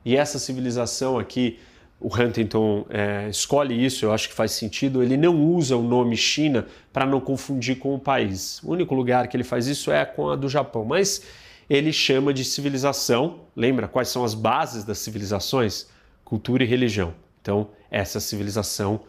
[0.05, 1.59] E essa civilização aqui,
[1.99, 5.03] o Huntington é, escolhe isso, eu acho que faz sentido.
[5.03, 8.63] Ele não usa o nome China para não confundir com o país.
[8.63, 11.23] O único lugar que ele faz isso é com a do Japão, mas
[11.69, 13.41] ele chama de civilização.
[13.57, 15.89] Lembra quais são as bases das civilizações?
[16.25, 17.15] Cultura e religião.
[17.41, 19.01] Então, essa civilização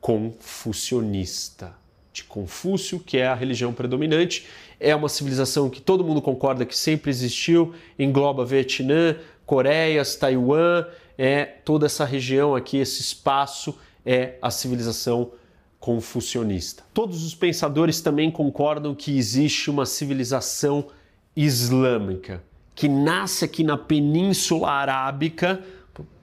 [0.00, 1.72] confucionista
[2.12, 4.46] de Confúcio, que é a religião predominante.
[4.78, 9.16] É uma civilização que todo mundo concorda que sempre existiu, engloba Vietnã,
[9.46, 10.84] Coreias, Taiwan,
[11.24, 15.30] é toda essa região aqui, esse espaço é a civilização
[15.78, 16.82] confucionista.
[16.92, 20.88] Todos os pensadores também concordam que existe uma civilização
[21.36, 22.42] islâmica
[22.74, 25.62] que nasce aqui na Península Arábica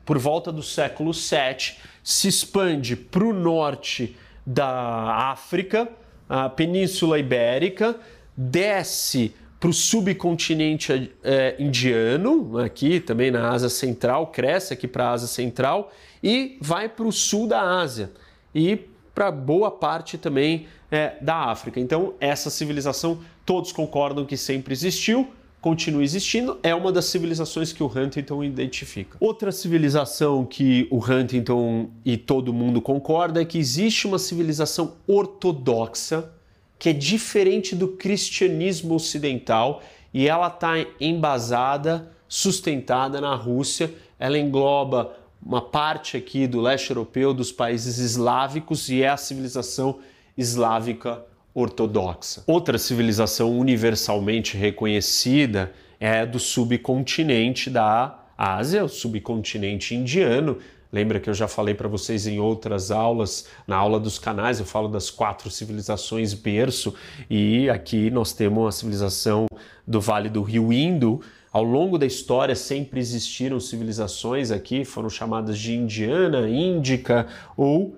[0.06, 5.88] por volta do século VII, se expande para o norte da África,
[6.28, 7.96] a Península Ibérica,
[8.36, 15.12] desce para o subcontinente é, indiano, aqui também na Ásia Central, cresce aqui para a
[15.12, 15.92] Ásia Central
[16.24, 18.12] e vai para o sul da Ásia
[18.56, 18.80] e
[19.14, 21.78] para boa parte também é, da África.
[21.80, 25.28] Então, essa civilização todos concordam que sempre existiu,
[25.60, 29.18] continua existindo, é uma das civilizações que o Huntington identifica.
[29.20, 36.32] Outra civilização que o Huntington e todo mundo concorda é que existe uma civilização ortodoxa
[36.80, 43.94] que é diferente do cristianismo ocidental e ela está embasada, sustentada na Rússia.
[44.18, 45.14] Ela engloba
[45.46, 50.00] uma parte aqui do leste europeu, dos países eslávicos e é a civilização
[50.38, 51.24] eslávica
[51.54, 52.44] ortodoxa.
[52.48, 60.58] Outra civilização universalmente reconhecida é do subcontinente da Ásia, o subcontinente indiano.
[60.92, 64.66] Lembra que eu já falei para vocês em outras aulas, na aula dos canais, eu
[64.66, 66.96] falo das quatro civilizações berço,
[67.30, 69.46] e aqui nós temos a civilização
[69.86, 71.22] do Vale do Rio Indo.
[71.52, 77.96] Ao longo da história sempre existiram civilizações aqui, foram chamadas de indiana, índica ou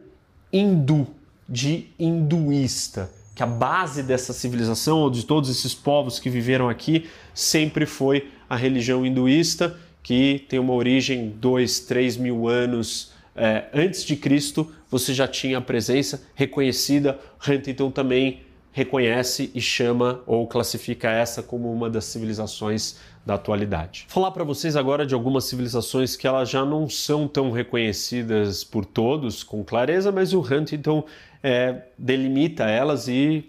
[0.51, 1.07] hindu,
[1.47, 7.09] de hinduísta que a base dessa civilização, ou de todos esses povos que viveram aqui,
[7.33, 14.03] sempre foi a religião hinduísta, que tem uma origem dois, três mil anos é, antes
[14.03, 14.71] de Cristo.
[14.89, 17.19] Você já tinha a presença reconhecida.
[17.47, 18.41] Huntington também
[18.71, 24.05] reconhece e chama ou classifica essa como uma das civilizações da atualidade.
[24.07, 28.63] Vou falar para vocês agora de algumas civilizações que elas já não são tão reconhecidas
[28.63, 31.05] por todos com clareza, mas o Huntington
[31.43, 33.43] é, delimita elas e,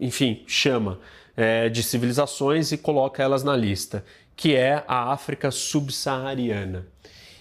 [0.00, 0.98] enfim, chama
[1.36, 4.04] é, de civilizações e coloca elas na lista,
[4.36, 6.86] que é a África subsaariana.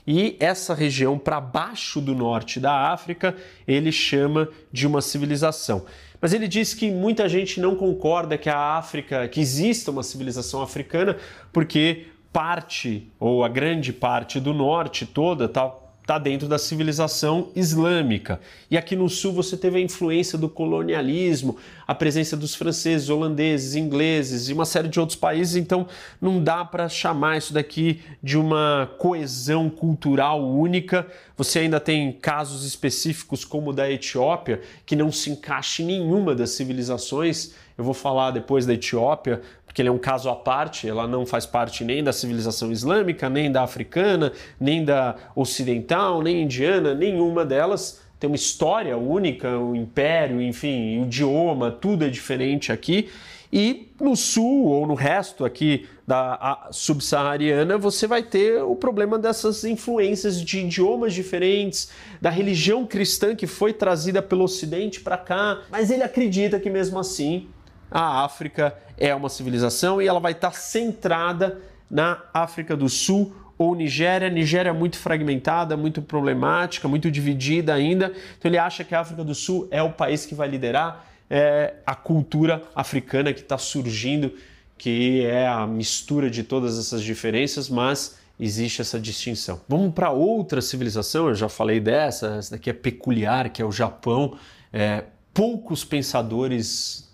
[0.07, 3.35] E essa região para baixo do norte da África
[3.67, 5.85] ele chama de uma civilização.
[6.21, 10.61] Mas ele diz que muita gente não concorda que a África, que exista uma civilização
[10.61, 11.17] africana,
[11.51, 15.71] porque parte ou a grande parte do norte toda está
[16.05, 18.39] está dentro da civilização islâmica.
[18.69, 23.73] E aqui no sul você teve a influência do colonialismo, a presença dos franceses, holandeses,
[23.73, 25.87] ingleses e uma série de outros países, então
[26.21, 31.07] não dá para chamar isso daqui de uma coesão cultural única.
[31.35, 36.35] Você ainda tem casos específicos como o da Etiópia, que não se encaixa em nenhuma
[36.35, 37.55] das civilizações.
[37.75, 39.41] Eu vou falar depois da Etiópia,
[39.75, 43.29] porque ele é um caso à parte, ela não faz parte nem da civilização islâmica,
[43.29, 49.75] nem da africana, nem da ocidental, nem indiana, nenhuma delas tem uma história única, um
[49.75, 53.09] império, enfim, o idioma, tudo é diferente aqui.
[53.51, 59.65] E no sul ou no resto aqui da subsaariana, você vai ter o problema dessas
[59.65, 65.91] influências de idiomas diferentes, da religião cristã que foi trazida pelo ocidente para cá, mas
[65.91, 67.49] ele acredita que mesmo assim
[67.91, 73.75] a África é uma civilização e ela vai estar centrada na África do Sul ou
[73.75, 74.29] Nigéria.
[74.29, 78.11] Nigéria é muito fragmentada, muito problemática, muito dividida ainda.
[78.37, 81.75] Então ele acha que a África do Sul é o país que vai liderar é,
[81.85, 84.33] a cultura africana que está surgindo,
[84.77, 89.61] que é a mistura de todas essas diferenças, mas existe essa distinção.
[89.67, 93.71] Vamos para outra civilização, eu já falei dessa, essa daqui é peculiar, que é o
[93.71, 94.37] Japão.
[94.73, 97.09] É, poucos pensadores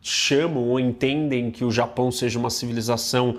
[0.00, 3.36] chamam ou entendem que o Japão seja uma civilização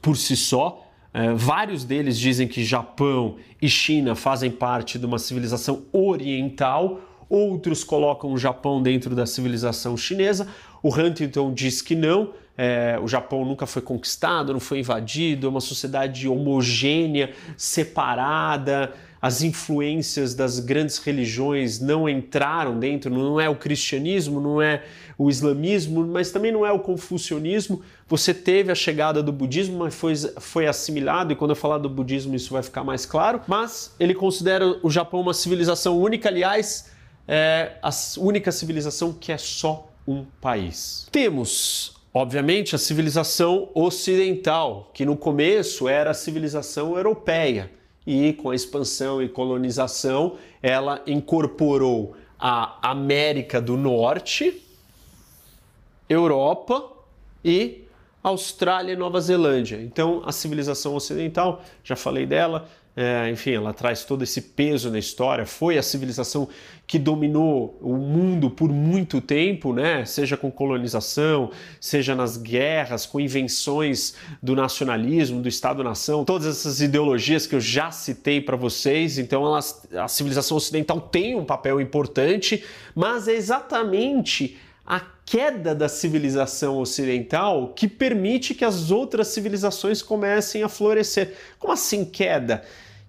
[0.00, 0.78] por si só,
[1.14, 7.84] É, vários deles dizem que Japão e China fazem parte de uma civilização oriental, outros
[7.84, 10.48] colocam o Japão dentro da civilização chinesa.
[10.82, 15.50] O Huntington diz que não, é, o Japão nunca foi conquistado, não foi invadido, é
[15.50, 18.92] uma sociedade homogênea, separada
[19.22, 24.82] as influências das grandes religiões não entraram dentro, não é o cristianismo, não é
[25.16, 27.82] o islamismo, mas também não é o confucionismo.
[28.08, 31.88] Você teve a chegada do budismo, mas foi, foi assimilado, e quando eu falar do
[31.88, 33.40] budismo isso vai ficar mais claro.
[33.46, 36.90] Mas ele considera o Japão uma civilização única, aliás,
[37.28, 41.06] é a única civilização que é só um país.
[41.12, 47.70] Temos obviamente, a civilização ocidental, que no começo era a civilização europeia
[48.06, 54.62] e com a expansão e colonização ela incorporou a América do Norte,
[56.08, 56.82] Europa
[57.44, 57.84] e
[58.22, 59.80] Austrália e Nova Zelândia.
[59.80, 64.98] Então, a civilização ocidental, já falei dela, é, enfim, ela traz todo esse peso na
[64.98, 65.46] história.
[65.46, 66.48] Foi a civilização
[66.86, 70.04] que dominou o mundo por muito tempo, né?
[70.04, 77.46] Seja com colonização, seja nas guerras, com invenções do nacionalismo, do Estado-nação, todas essas ideologias
[77.46, 79.16] que eu já citei para vocês.
[79.16, 82.62] Então, elas, a civilização ocidental tem um papel importante,
[82.94, 90.62] mas é exatamente a queda da civilização ocidental que permite que as outras civilizações comecem
[90.62, 91.34] a florescer.
[91.58, 92.62] Como assim queda?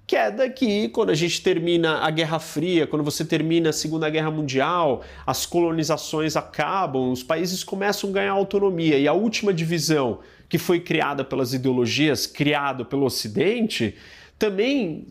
[0.05, 4.29] Queda que quando a gente termina a Guerra Fria, quando você termina a Segunda Guerra
[4.29, 10.19] Mundial, as colonizações acabam, os países começam a ganhar autonomia e a última divisão
[10.49, 13.95] que foi criada pelas ideologias, criado pelo Ocidente,
[14.43, 15.07] também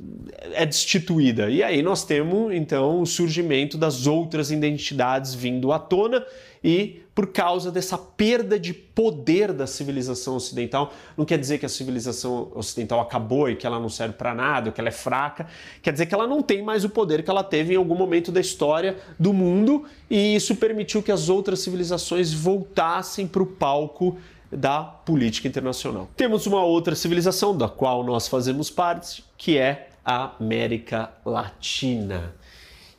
[0.53, 1.49] é destituída.
[1.49, 6.22] E aí nós temos então o surgimento das outras identidades vindo à tona
[6.62, 11.68] e por causa dessa perda de poder da civilização ocidental, não quer dizer que a
[11.68, 15.47] civilização ocidental acabou e que ela não serve para nada, que ela é fraca,
[15.83, 18.30] quer dizer que ela não tem mais o poder que ela teve em algum momento
[18.30, 24.18] da história do mundo e isso permitiu que as outras civilizações voltassem para o palco
[24.53, 26.09] da política internacional.
[26.16, 32.34] Temos uma outra civilização da qual nós fazemos parte, que é a América Latina.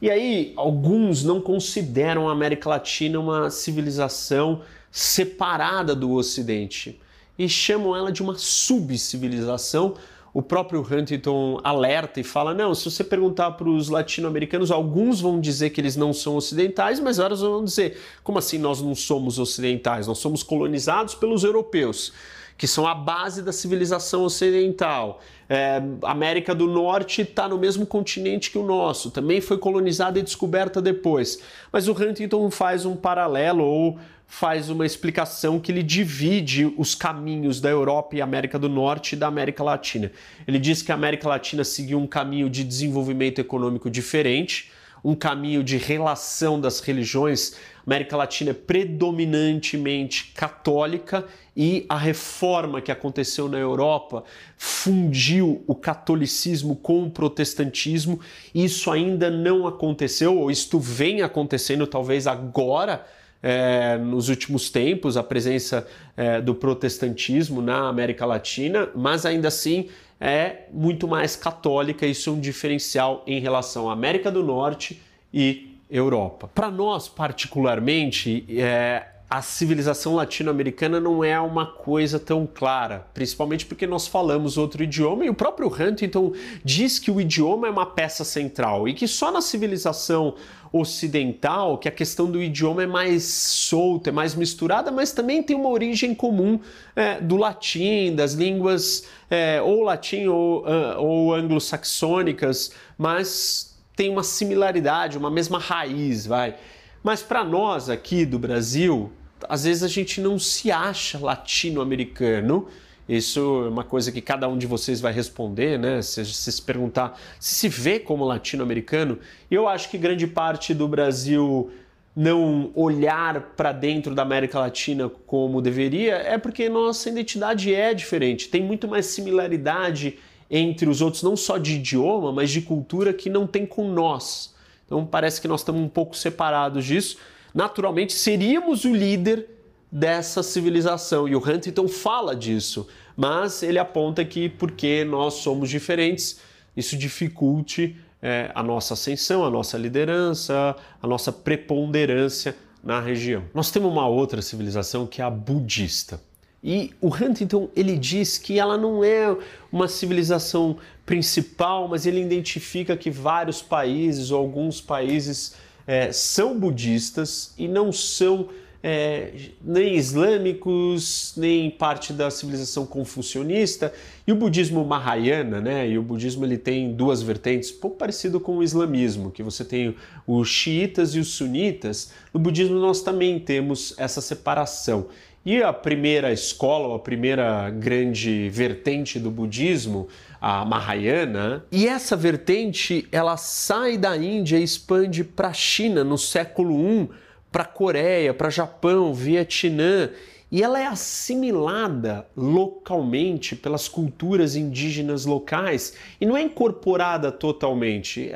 [0.01, 6.99] E aí, alguns não consideram a América Latina uma civilização separada do Ocidente
[7.38, 9.95] e chamam ela de uma subcivilização
[10.34, 15.40] o próprio Huntington alerta e fala: não, se você perguntar para os latino-americanos, alguns vão
[15.40, 19.38] dizer que eles não são ocidentais, mas outros vão dizer: como assim nós não somos
[19.38, 20.08] ocidentais?
[20.08, 22.12] Nós somos colonizados pelos europeus,
[22.58, 25.22] que são a base da civilização ocidental.
[25.48, 30.24] É, América do Norte está no mesmo continente que o nosso, também foi colonizada e
[30.24, 31.40] descoberta depois.
[31.72, 34.00] Mas o Huntington faz um paralelo ou
[34.34, 39.16] faz uma explicação que ele divide os caminhos da Europa e América do Norte e
[39.16, 40.12] da América Latina.
[40.48, 44.72] Ele diz que a América Latina seguiu um caminho de desenvolvimento econômico diferente,
[45.04, 47.54] um caminho de relação das religiões.
[47.86, 54.24] A América Latina é predominantemente católica e a reforma que aconteceu na Europa
[54.58, 58.20] fundiu o catolicismo com o protestantismo.
[58.54, 63.06] Isso ainda não aconteceu, ou isto vem acontecendo talvez agora
[63.44, 65.86] é, nos últimos tempos, a presença
[66.16, 69.89] é, do protestantismo na América Latina, mas ainda assim
[70.20, 72.06] é muito mais católica.
[72.06, 75.02] Isso é um diferencial em relação à América do Norte
[75.34, 76.50] e Europa.
[76.56, 83.88] Para nós, particularmente, é, a civilização latino-americana não é uma coisa tão clara, principalmente porque
[83.88, 88.24] nós falamos outro idioma e o próprio Huntington diz que o idioma é uma peça
[88.24, 90.36] central e que só na civilização
[90.72, 95.56] ocidental que a questão do idioma é mais solta, é mais misturada, mas também tem
[95.56, 96.60] uma origem comum
[96.96, 104.24] é, do latim, das línguas é, ou latim ou, uh, ou anglo-saxônicas, mas tem uma
[104.24, 106.56] similaridade, uma mesma raiz, vai.
[107.02, 109.12] Mas para nós aqui do Brasil,
[109.50, 112.68] às vezes a gente não se acha latino-americano.
[113.08, 116.02] Isso é uma coisa que cada um de vocês vai responder, né?
[116.02, 119.20] Se, se, se perguntar se se vê como latino-americano,
[119.52, 121.70] eu acho que grande parte do Brasil
[122.16, 128.50] não olhar para dentro da América Latina como deveria é porque nossa identidade é diferente.
[128.50, 130.20] Tem muito mais similaridade
[130.50, 134.54] entre os outros, não só de idioma, mas de cultura que não tem com nós.
[134.86, 137.18] Então parece que nós estamos um pouco separados disso
[137.54, 139.47] naturalmente seríamos o líder
[139.91, 141.28] dessa civilização.
[141.28, 146.39] E o Huntington fala disso, mas ele aponta que porque nós somos diferentes,
[146.76, 153.43] isso dificulte é, a nossa ascensão, a nossa liderança, a nossa preponderância na região.
[153.54, 156.20] Nós temos uma outra civilização que é a budista.
[156.64, 159.36] E o Huntington ele diz que ela não é
[159.72, 165.56] uma civilização principal, mas ele identifica que vários países ou alguns países
[165.86, 168.50] é, são budistas e não são
[168.86, 169.32] é,
[169.64, 173.94] nem islâmicos, nem parte da civilização confucionista.
[174.28, 175.90] E o budismo Mahayana, né?
[175.90, 179.96] E o budismo ele tem duas vertentes, pouco parecido com o islamismo, que você tem
[180.28, 182.12] os xiitas e os sunitas.
[182.34, 185.08] No budismo nós também temos essa separação.
[185.46, 190.08] E a primeira escola, a primeira grande vertente do budismo,
[190.39, 196.18] a Mahayana, e essa vertente ela sai da Índia e expande para a China no
[196.18, 197.10] século I
[197.52, 200.10] para Coreia, para Japão, Vietnã,
[200.50, 208.32] e ela é assimilada localmente pelas culturas indígenas locais e não é incorporada totalmente.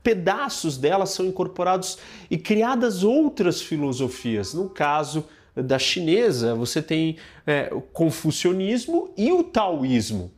[0.00, 1.98] Pedaços dela são incorporados
[2.30, 4.54] e criadas outras filosofias.
[4.54, 5.24] No caso
[5.62, 10.30] da chinesa, você tem é, o confucionismo e o taoísmo.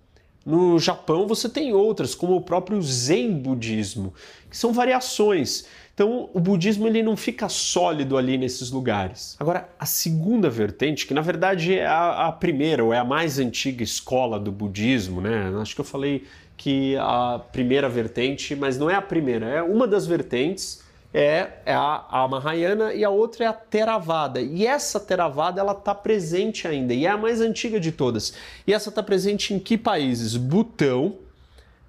[0.46, 4.14] No Japão você tem outras, como o próprio Zen budismo,
[4.48, 5.66] que são variações.
[5.92, 9.36] Então, o budismo ele não fica sólido ali nesses lugares.
[9.40, 13.38] Agora, a segunda vertente, que na verdade é a, a primeira ou é a mais
[13.38, 15.52] antiga escola do budismo, né?
[15.60, 16.24] Acho que eu falei
[16.56, 20.82] que a primeira vertente, mas não é a primeira, é uma das vertentes
[21.12, 24.40] é, é a, Mahayana e a outra é a Theravada.
[24.40, 28.34] E essa Theravada ela está presente ainda e é a mais antiga de todas.
[28.66, 30.36] E essa está presente em que países?
[30.36, 31.16] Butão,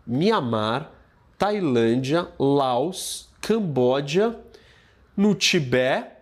[0.05, 0.91] Mianmar,
[1.37, 4.35] Tailândia, Laos, Camboja,
[5.15, 6.19] no Tibete,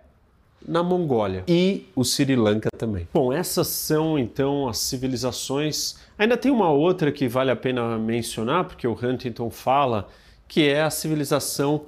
[0.67, 3.07] na Mongólia e o Sri Lanka também.
[3.13, 5.95] Bom, essas são então as civilizações.
[6.17, 10.09] Ainda tem uma outra que vale a pena mencionar, porque o Huntington fala
[10.47, 11.85] que é a civilização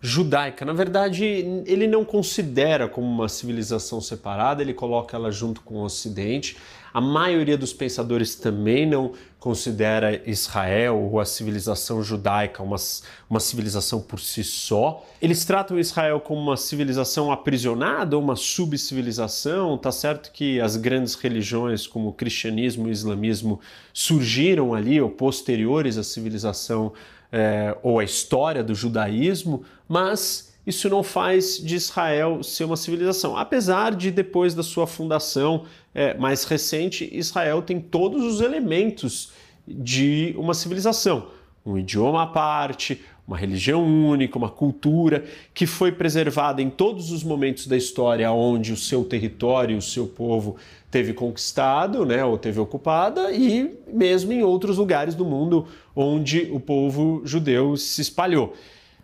[0.00, 0.64] judaica.
[0.64, 1.24] Na verdade,
[1.66, 6.56] ele não considera como uma civilização separada, ele coloca ela junto com o Ocidente.
[6.92, 12.76] A maioria dos pensadores também não considera Israel ou a civilização judaica uma,
[13.28, 15.04] uma civilização por si só.
[15.20, 19.76] Eles tratam Israel como uma civilização aprisionada, uma subcivilização.
[19.76, 23.60] Tá certo que as grandes religiões como o cristianismo e o islamismo
[23.92, 26.92] surgiram ali ou posteriores à civilização
[27.30, 33.36] é, ou à história do judaísmo, mas isso não faz de Israel ser uma civilização.
[33.36, 35.64] Apesar de, depois da sua fundação
[35.94, 39.32] é, mais recente, Israel tem todos os elementos
[39.66, 41.28] de uma civilização.
[41.64, 47.24] Um idioma à parte, uma religião única, uma cultura que foi preservada em todos os
[47.24, 50.56] momentos da história onde o seu território, o seu povo
[50.96, 56.60] teve conquistado, né, ou teve ocupada, e mesmo em outros lugares do mundo onde o
[56.60, 58.54] povo judeu se espalhou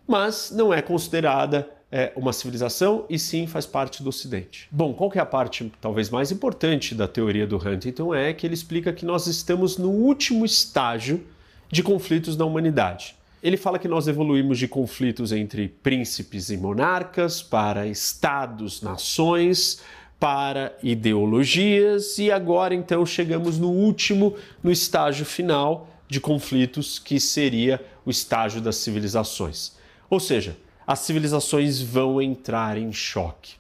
[0.07, 4.68] mas não é considerada é, uma civilização e sim faz parte do Ocidente.
[4.70, 8.47] Bom, qual que é a parte talvez mais importante da teoria do Huntington é que
[8.47, 11.24] ele explica que nós estamos no último estágio
[11.70, 13.14] de conflitos na humanidade.
[13.43, 19.82] Ele fala que nós evoluímos de conflitos entre príncipes e monarcas para estados, nações,
[20.22, 27.84] para ideologias e agora então chegamos no último, no estágio final de conflitos que seria
[28.06, 29.72] o estágio das civilizações.
[30.08, 30.56] Ou seja,
[30.86, 33.54] as civilizações vão entrar em choque.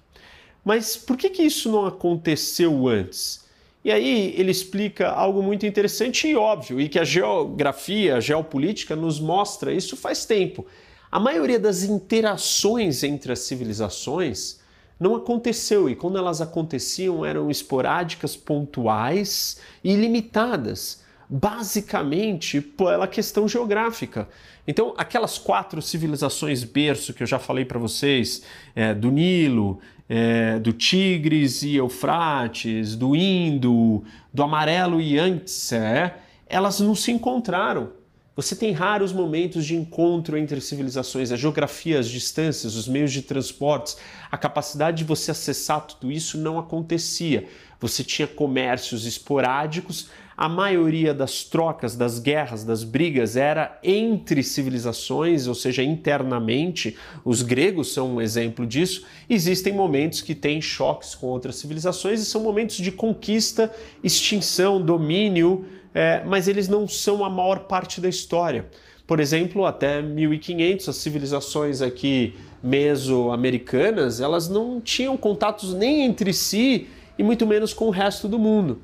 [0.64, 3.44] Mas por que, que isso não aconteceu antes?
[3.84, 8.94] E aí ele explica algo muito interessante e óbvio, e que a geografia, a geopolítica
[8.94, 10.64] nos mostra isso faz tempo.
[11.10, 14.61] A maioria das interações entre as civilizações
[15.02, 24.28] não aconteceu, e quando elas aconteciam eram esporádicas, pontuais e limitadas basicamente pela questão geográfica.
[24.68, 28.44] Então, aquelas quatro civilizações berço que eu já falei para vocês,
[28.76, 36.16] é, do Nilo, é, do Tigres e Eufrates, do Indo, do Amarelo e Yangtze, é,
[36.46, 37.90] elas não se encontraram.
[38.34, 43.20] Você tem raros momentos de encontro entre civilizações, a geografia, as distâncias, os meios de
[43.20, 43.98] transportes,
[44.30, 47.46] a capacidade de você acessar tudo isso não acontecia.
[47.78, 55.46] Você tinha comércios esporádicos, a maioria das trocas, das guerras, das brigas era entre civilizações,
[55.46, 56.96] ou seja, internamente.
[57.22, 59.04] Os gregos são um exemplo disso.
[59.28, 63.70] Existem momentos que têm choques com outras civilizações e são momentos de conquista,
[64.02, 68.66] extinção, domínio, é, mas eles não são a maior parte da história.
[69.06, 76.88] Por exemplo, até 1500, as civilizações aqui mesoamericanas, elas não tinham contatos nem entre si
[77.18, 78.82] e muito menos com o resto do mundo.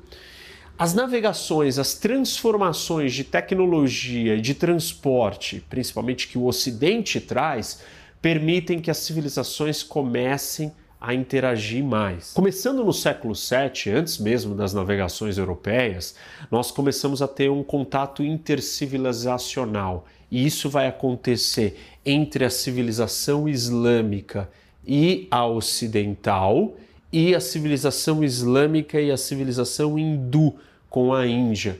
[0.77, 7.81] As navegações, as transformações de tecnologia e de transporte, principalmente que o Ocidente traz,
[8.21, 10.71] permitem que as civilizações comecem
[11.13, 12.33] interagir mais.
[12.33, 16.15] Começando no século VII, antes mesmo das navegações europeias,
[16.51, 20.05] nós começamos a ter um contato intercivilizacional.
[20.29, 24.49] E isso vai acontecer entre a civilização islâmica
[24.85, 26.75] e a ocidental,
[27.11, 30.55] e a civilização islâmica e a civilização hindu
[30.89, 31.79] com a Índia.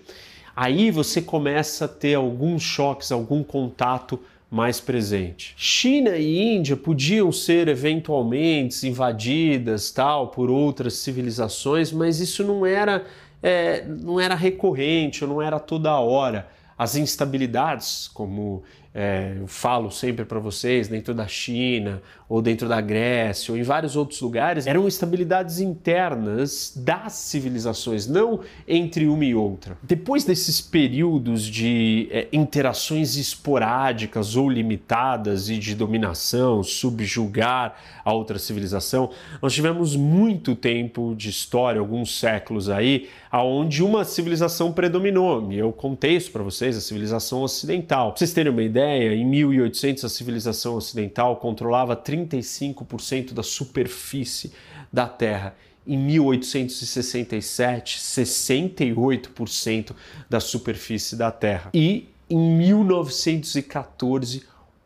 [0.56, 5.54] Aí você começa a ter alguns choques, algum contato mais presente.
[5.56, 13.06] China e Índia podiam ser eventualmente invadidas tal por outras civilizações, mas isso não era
[13.42, 16.50] é, não era recorrente, não era toda hora.
[16.78, 18.64] As instabilidades, como
[18.94, 23.64] é, eu falo sempre para vocês, dentro da China, ou dentro da Grécia, ou em
[23.64, 29.78] vários outros lugares, eram estabilidades internas das civilizações, não entre uma e outra.
[29.84, 38.38] Depois desses períodos de é, interações esporádicas ou limitadas e de dominação, subjugar a outra
[38.38, 39.10] civilização,
[39.42, 45.52] nós tivemos muito tempo de história, alguns séculos aí, aonde uma civilização predominou.
[45.52, 48.12] E eu contei isso para vocês, a civilização ocidental.
[48.12, 54.52] Pra vocês terem uma ideia, em 1800 a civilização ocidental controlava 35% da superfície
[54.92, 55.56] da Terra.
[55.88, 59.96] Em 1867, 68%
[60.30, 61.72] da superfície da Terra.
[61.74, 64.44] E em 1914,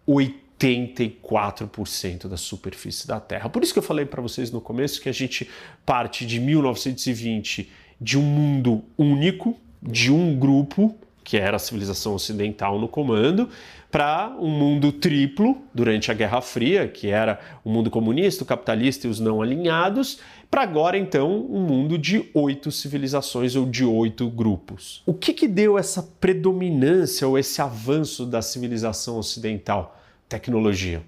[0.08, 3.50] 84% da superfície da Terra.
[3.50, 5.50] Por isso que eu falei para vocês no começo que a gente
[5.86, 7.70] parte de 1920
[8.00, 13.49] de um mundo único, de um grupo, que era a civilização ocidental no comando,
[13.89, 19.07] para um mundo triplo durante a Guerra Fria, que era o mundo comunista, o capitalista
[19.07, 20.19] e os não alinhados,
[20.49, 25.01] para agora então um mundo de oito civilizações ou de oito grupos.
[25.05, 29.99] O que, que deu essa predominância ou esse avanço da civilização ocidental?
[30.28, 31.03] Tecnologia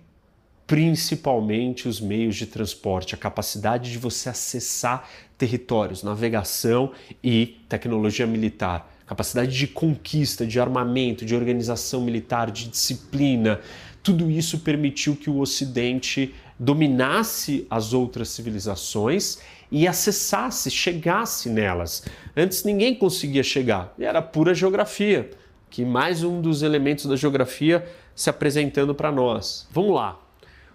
[0.68, 5.08] principalmente os meios de transporte, a capacidade de você acessar
[5.38, 6.92] territórios, navegação
[7.24, 13.60] e tecnologia militar, capacidade de conquista, de armamento, de organização militar, de disciplina.
[14.02, 19.40] Tudo isso permitiu que o Ocidente dominasse as outras civilizações
[19.72, 22.06] e acessasse, chegasse nelas.
[22.36, 25.30] Antes ninguém conseguia chegar, era pura geografia,
[25.70, 27.86] que mais um dos elementos da geografia
[28.16, 29.68] se apresentando para nós.
[29.72, 30.20] Vamos lá.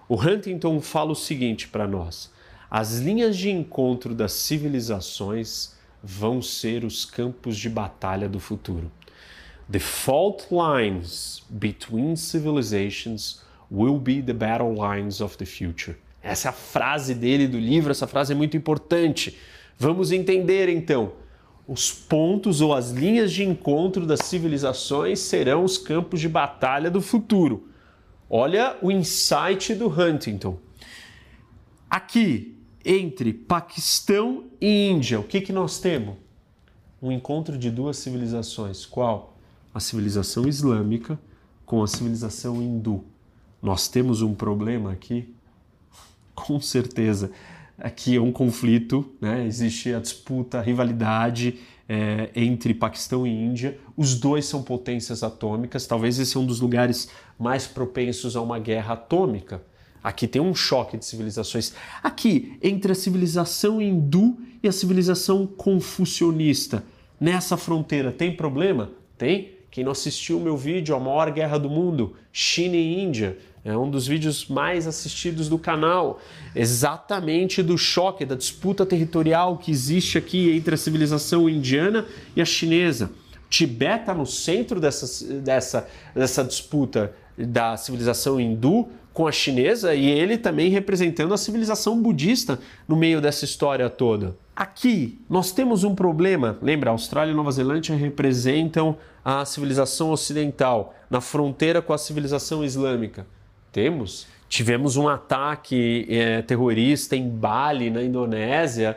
[0.08, 2.30] O Huntington fala o seguinte para nós:
[2.70, 8.90] as linhas de encontro das civilizações vão ser os campos de batalha do futuro.
[9.70, 15.96] The fault lines between civilizations will be the battle lines of the future.
[16.22, 19.38] Essa é a frase dele do livro, essa frase é muito importante.
[19.78, 21.12] Vamos entender então.
[21.66, 27.00] Os pontos ou as linhas de encontro das civilizações serão os campos de batalha do
[27.00, 27.68] futuro.
[28.28, 30.58] Olha o insight do Huntington.
[31.88, 36.16] Aqui, entre Paquistão e Índia, o que, que nós temos?
[37.02, 38.84] Um encontro de duas civilizações.
[38.84, 39.36] Qual?
[39.72, 41.18] A civilização islâmica
[41.64, 43.04] com a civilização hindu.
[43.62, 45.32] Nós temos um problema aqui?
[46.34, 47.30] Com certeza.
[47.78, 49.46] Aqui é um conflito, né?
[49.46, 53.78] existe a disputa, a rivalidade é, entre Paquistão e Índia.
[53.96, 55.86] Os dois são potências atômicas.
[55.86, 57.08] Talvez esse é um dos lugares
[57.38, 59.62] mais propensos a uma guerra atômica.
[60.02, 61.74] Aqui tem um choque de civilizações.
[62.02, 66.82] Aqui, entre a civilização hindu e a civilização confucionista.
[67.20, 68.90] Nessa fronteira, tem problema?
[69.18, 69.52] Tem.
[69.70, 73.76] Quem não assistiu o meu vídeo, A Maior Guerra do Mundo, China e Índia, é
[73.76, 76.18] um dos vídeos mais assistidos do canal,
[76.56, 82.44] exatamente do choque, da disputa territorial que existe aqui entre a civilização indiana e a
[82.44, 83.10] chinesa.
[83.50, 88.88] Tibete está no centro dessa, dessa, dessa disputa da civilização hindu
[89.20, 92.58] com a chinesa e ele também representando a civilização budista
[92.88, 94.34] no meio dessa história toda.
[94.56, 96.56] Aqui nós temos um problema.
[96.62, 103.26] Lembra, Austrália e Nova Zelândia representam a civilização ocidental na fronteira com a civilização islâmica.
[103.70, 104.26] Temos.
[104.48, 108.96] Tivemos um ataque é, terrorista em Bali, na Indonésia,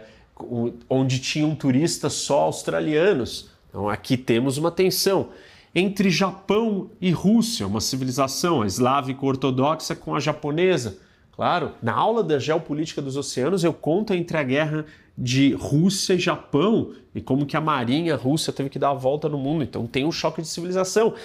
[0.89, 3.49] onde tinham turistas só australianos.
[3.69, 5.31] Então aqui temos uma tensão
[5.75, 10.97] entre Japão e Rússia, uma civilização, a eslávica ortodoxa com a japonesa.
[11.31, 14.85] Claro, na aula da geopolítica dos oceanos eu conto entre a guerra
[15.17, 19.27] de Rússia e Japão e como que a marinha russa teve que dar a volta
[19.27, 19.63] no mundo.
[19.63, 21.15] Então tem um choque de civilização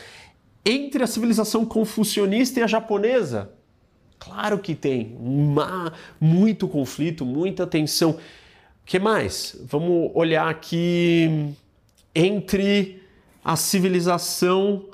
[0.65, 3.51] entre a civilização confucionista e a japonesa?
[4.19, 5.17] Claro que tem.
[5.21, 8.13] Uma, muito conflito, muita tensão.
[8.13, 8.19] O
[8.87, 9.57] que mais?
[9.65, 11.55] Vamos olhar aqui
[12.15, 13.03] entre
[13.45, 14.85] a civilização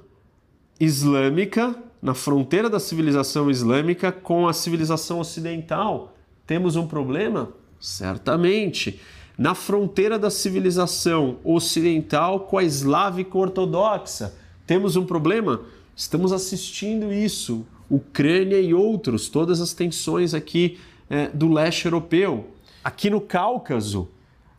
[0.78, 6.14] islâmica, na fronteira da civilização islâmica com a civilização ocidental.
[6.46, 7.48] temos um problema?
[7.80, 9.00] Certamente.
[9.36, 14.34] Na fronteira da civilização ocidental com a eslávica ortodoxa,
[14.66, 15.62] temos um problema?
[15.96, 20.78] Estamos assistindo isso, Ucrânia e outros, todas as tensões aqui
[21.08, 22.48] é, do leste europeu.
[22.82, 24.08] Aqui no Cáucaso,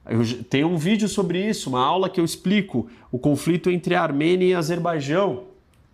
[0.08, 4.46] eu tenho um vídeo sobre isso, uma aula que eu explico o conflito entre Armênia
[4.46, 5.44] e Azerbaijão.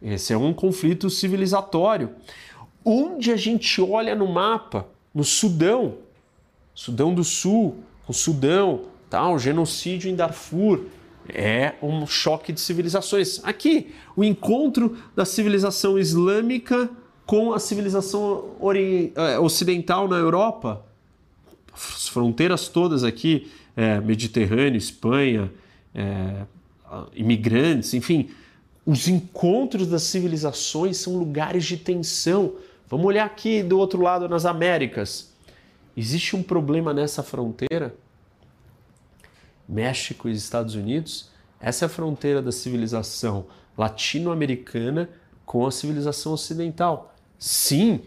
[0.01, 2.09] Esse é um conflito civilizatório.
[2.83, 5.95] Onde a gente olha no mapa, no Sudão,
[6.73, 9.29] Sudão do Sul, o Sudão, tá?
[9.29, 10.85] o genocídio em Darfur,
[11.29, 13.39] é um choque de civilizações.
[13.43, 16.89] Aqui, o encontro da civilização islâmica
[17.25, 18.55] com a civilização
[19.15, 20.83] é, ocidental na Europa,
[21.73, 25.51] as fronteiras todas aqui, é, Mediterrâneo, Espanha,
[25.93, 26.45] é,
[27.13, 28.29] imigrantes, enfim,
[28.85, 32.55] os encontros das civilizações são lugares de tensão.
[32.89, 35.33] Vamos olhar aqui do outro lado nas Américas.
[35.95, 37.95] Existe um problema nessa fronteira?
[39.67, 41.29] México e Estados Unidos?
[41.59, 43.45] Essa é a fronteira da civilização
[43.77, 45.09] latino-americana
[45.45, 47.13] com a civilização ocidental.
[47.37, 48.01] Sim,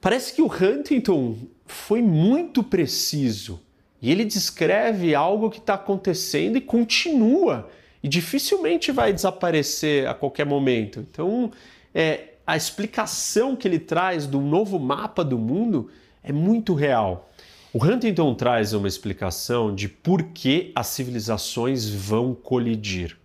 [0.00, 3.60] parece que o Huntington foi muito preciso
[4.04, 7.70] e ele descreve algo que está acontecendo e continua
[8.02, 11.00] e dificilmente vai desaparecer a qualquer momento.
[11.00, 11.50] Então,
[11.94, 15.90] é, a explicação que ele traz do novo mapa do mundo
[16.22, 17.30] é muito real.
[17.72, 23.16] O Huntington traz uma explicação de por que as civilizações vão colidir.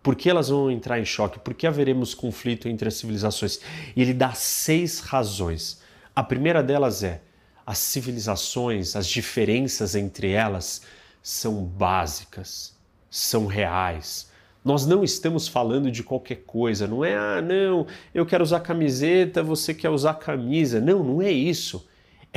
[0.00, 1.40] Por que elas vão entrar em choque?
[1.40, 3.58] Por que haveremos conflito entre as civilizações?
[3.96, 5.82] E ele dá seis razões.
[6.14, 7.22] A primeira delas é
[7.68, 10.80] as civilizações, as diferenças entre elas
[11.22, 12.74] são básicas,
[13.10, 14.30] são reais.
[14.64, 19.42] Nós não estamos falando de qualquer coisa, não é, ah, não, eu quero usar camiseta,
[19.42, 20.80] você quer usar camisa.
[20.80, 21.86] Não, não é isso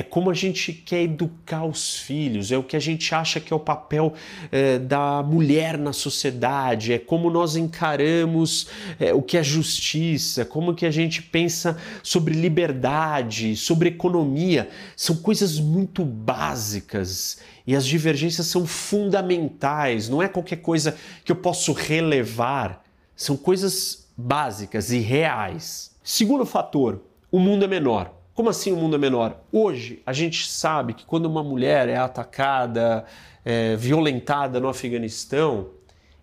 [0.01, 3.53] é como a gente quer educar os filhos, é o que a gente acha que
[3.53, 4.13] é o papel
[4.51, 8.67] é, da mulher na sociedade, é como nós encaramos
[8.99, 14.69] é, o que é justiça, como que a gente pensa sobre liberdade, sobre economia.
[14.95, 21.35] São coisas muito básicas e as divergências são fundamentais, não é qualquer coisa que eu
[21.35, 22.83] posso relevar,
[23.15, 25.91] são coisas básicas e reais.
[26.03, 28.20] Segundo fator, o mundo é menor.
[28.33, 29.41] Como assim o mundo é menor?
[29.51, 33.05] Hoje a gente sabe que quando uma mulher é atacada,
[33.43, 35.69] é, violentada no Afeganistão,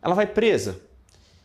[0.02, 0.80] ela vai presa.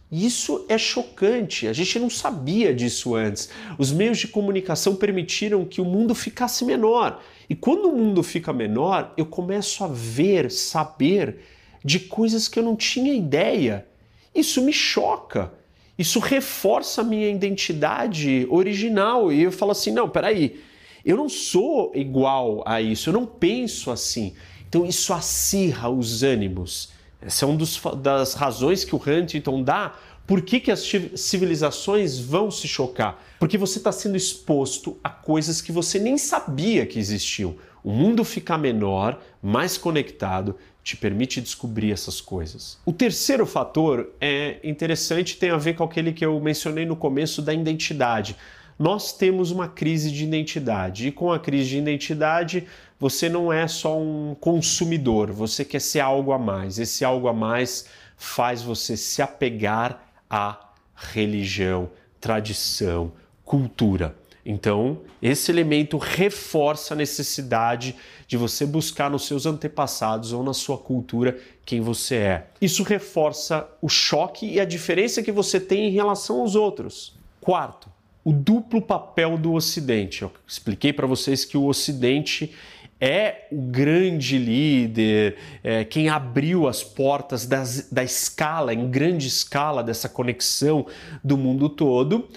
[0.10, 3.50] Isso é chocante, a gente não sabia disso antes.
[3.80, 7.20] Os meios de comunicação permitiram que o mundo ficasse menor.
[7.50, 11.40] E quando o mundo fica menor, eu começo a ver, saber
[11.84, 13.88] de coisas que eu não tinha ideia.
[14.34, 15.52] Isso me choca.
[15.98, 19.32] Isso reforça a minha identidade original.
[19.32, 20.60] E eu falo assim: não, peraí,
[21.06, 24.34] eu não sou igual a isso, eu não penso assim.
[24.68, 26.92] Então isso acirra os ânimos.
[27.22, 29.94] Essa é uma das razões que o Huntington dá
[30.26, 33.22] por que, que, as civilizações vão se chocar?
[33.40, 37.56] Porque você está sendo exposto a coisas que você nem sabia que existiam.
[37.84, 42.78] O mundo fica menor, mais conectado, te permite descobrir essas coisas.
[42.86, 47.42] O terceiro fator é interessante, tem a ver com aquele que eu mencionei no começo
[47.42, 48.36] da identidade.
[48.78, 52.68] Nós temos uma crise de identidade e com a crise de identidade
[53.00, 56.80] você não é só um consumidor, você quer ser algo a mais.
[56.80, 57.86] Esse algo a mais
[58.18, 63.12] faz você se apegar à religião, tradição,
[63.44, 64.16] cultura.
[64.46, 67.96] Então, esse elemento reforça a necessidade
[68.28, 72.48] de você buscar nos seus antepassados ou na sua cultura quem você é.
[72.62, 77.16] Isso reforça o choque e a diferença que você tem em relação aos outros.
[77.40, 77.90] Quarto,
[78.24, 80.24] o duplo papel do Ocidente.
[80.24, 82.54] Eu expliquei para vocês que o Ocidente
[83.00, 89.84] é o grande líder, é, quem abriu as portas das, da escala, em grande escala,
[89.84, 90.86] dessa conexão
[91.22, 92.30] do mundo todo.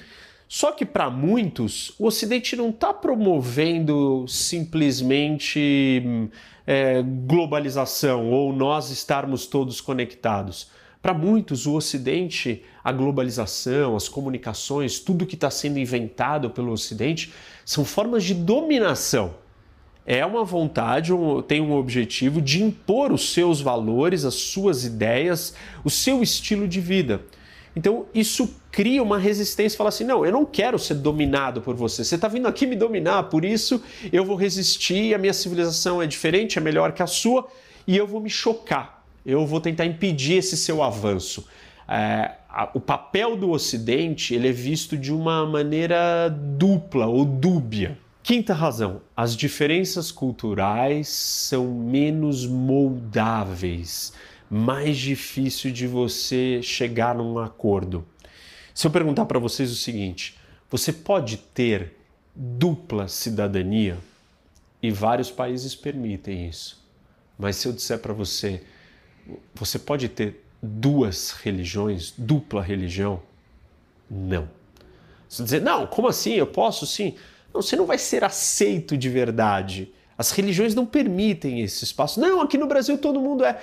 [0.49, 6.31] Só que para muitos, o Ocidente não está promovendo simplesmente
[6.67, 10.69] é, globalização ou nós estarmos todos conectados.
[11.03, 17.33] Para muitos, o Ocidente, a globalização, as comunicações, tudo que está sendo inventado pelo Ocidente
[17.65, 19.35] são formas de dominação.
[20.05, 25.55] É uma vontade, um, tem um objetivo de impor os seus valores, as suas ideias,
[25.85, 27.23] o seu estilo de vida.
[27.75, 32.05] Então isso cria uma resistência, fala assim: não, eu não quero ser dominado por você.
[32.05, 35.15] Você está vindo aqui me dominar, por isso eu vou resistir.
[35.15, 37.49] A minha civilização é diferente, é melhor que a sua,
[37.87, 39.03] e eu vou me chocar.
[39.25, 41.49] Eu vou tentar impedir esse seu avanço.
[41.89, 47.97] É, a, o papel do Ocidente ele é visto de uma maneira dupla ou dúbia.
[48.23, 54.13] Quinta razão: as diferenças culturais são menos moldáveis,
[54.51, 58.05] mais difícil de você chegar num acordo.
[58.77, 60.37] Se eu perguntar para vocês o seguinte:
[60.71, 61.97] você pode ter
[62.35, 63.97] dupla cidadania?
[64.83, 66.79] E vários países permitem isso.
[67.39, 68.63] Mas se eu disser para você,
[69.55, 73.23] você pode ter duas religiões, dupla religião?
[74.11, 74.47] Não.
[75.27, 76.35] Você dizer, não, como assim?
[76.35, 77.15] Eu posso sim?
[77.55, 79.91] Não, você não vai ser aceito de verdade.
[80.19, 82.21] As religiões não permitem esse espaço.
[82.21, 83.59] Não, aqui no Brasil todo mundo é.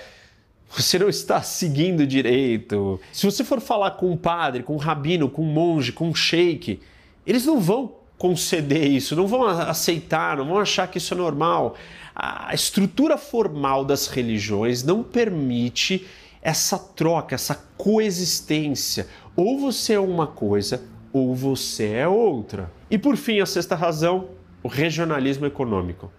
[0.76, 2.99] Você não está seguindo direito.
[3.11, 6.15] Se você for falar com um padre, com um rabino, com um monge, com um
[6.15, 6.80] sheik,
[7.28, 11.76] eles não vão conceder isso, não vão aceitar, não vão achar que isso é normal.
[12.15, 16.07] A estrutura formal das religiões não permite
[16.41, 19.07] essa troca, essa coexistência.
[19.36, 22.71] Ou você é uma coisa ou você é outra.
[22.89, 24.30] E por fim, a sexta razão,
[24.63, 26.11] o regionalismo econômico.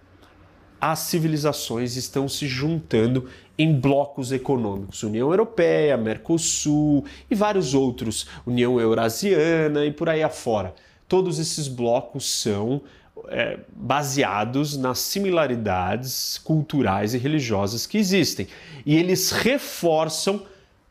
[0.87, 3.27] As civilizações estão se juntando
[3.57, 10.75] em blocos econômicos, União Europeia, Mercosul e vários outros, União Eurasiana e por aí afora.
[11.07, 12.83] Todos esses blocos são
[13.29, 18.47] é, baseados nas similaridades culturais e religiosas que existem.
[18.85, 20.43] E eles reforçam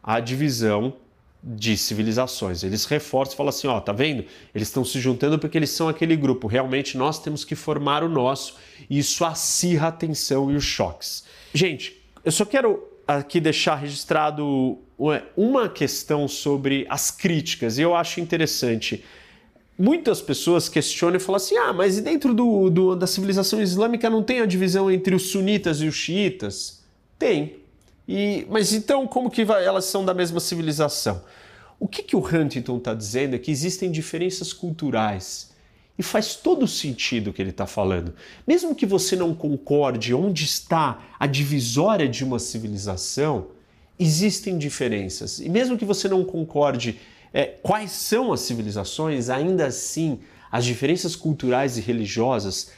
[0.03, 0.92] a divisão
[1.47, 2.64] de civilizações.
[2.64, 4.24] Eles reforçam, falam assim, ó, tá vendo?
[4.55, 6.47] Eles estão se juntando porque eles são aquele grupo.
[6.47, 8.57] Realmente nós temos que formar o nosso.
[8.88, 11.24] E isso acirra a tensão e os choques.
[11.53, 14.78] Gente, eu só quero aqui deixar registrado
[15.36, 17.76] uma questão sobre as críticas.
[17.76, 19.05] E eu acho interessante
[19.78, 24.22] muitas pessoas questionam e falam assim: ah, mas dentro do, do, da civilização islâmica não
[24.22, 26.82] tem a divisão entre os sunitas e os xiitas?
[27.18, 27.63] Tem.
[28.07, 31.22] E, mas então, como que vai, elas são da mesma civilização?
[31.78, 35.52] O que, que o Huntington está dizendo é que existem diferenças culturais.
[35.98, 38.14] E faz todo sentido o que ele está falando.
[38.46, 43.48] Mesmo que você não concorde onde está a divisória de uma civilização,
[43.98, 45.38] existem diferenças.
[45.38, 46.98] E mesmo que você não concorde
[47.32, 52.70] é, quais são as civilizações, ainda assim, as diferenças culturais e religiosas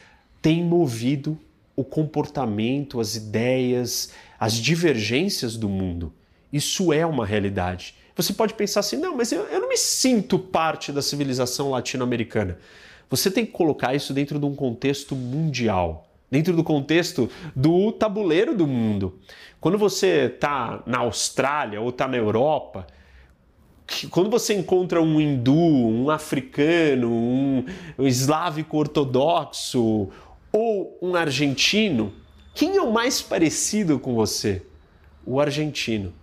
[0.43, 1.39] têm movido
[1.74, 6.12] o comportamento, as ideias, as divergências do mundo.
[6.53, 7.95] Isso é uma realidade.
[8.14, 12.59] Você pode pensar assim: não, mas eu, eu não me sinto parte da civilização latino-americana.
[13.11, 18.57] Você tem que colocar isso dentro de um contexto mundial, dentro do contexto do tabuleiro
[18.57, 19.18] do mundo.
[19.61, 22.87] Quando você está na Austrália ou está na Europa,
[24.11, 27.64] quando você encontra um hindu, um africano, um,
[27.99, 30.09] um eslávico ortodoxo
[30.53, 32.12] ou um argentino,
[32.57, 34.63] quem é o mais parecido com você?
[35.27, 36.15] O argentino.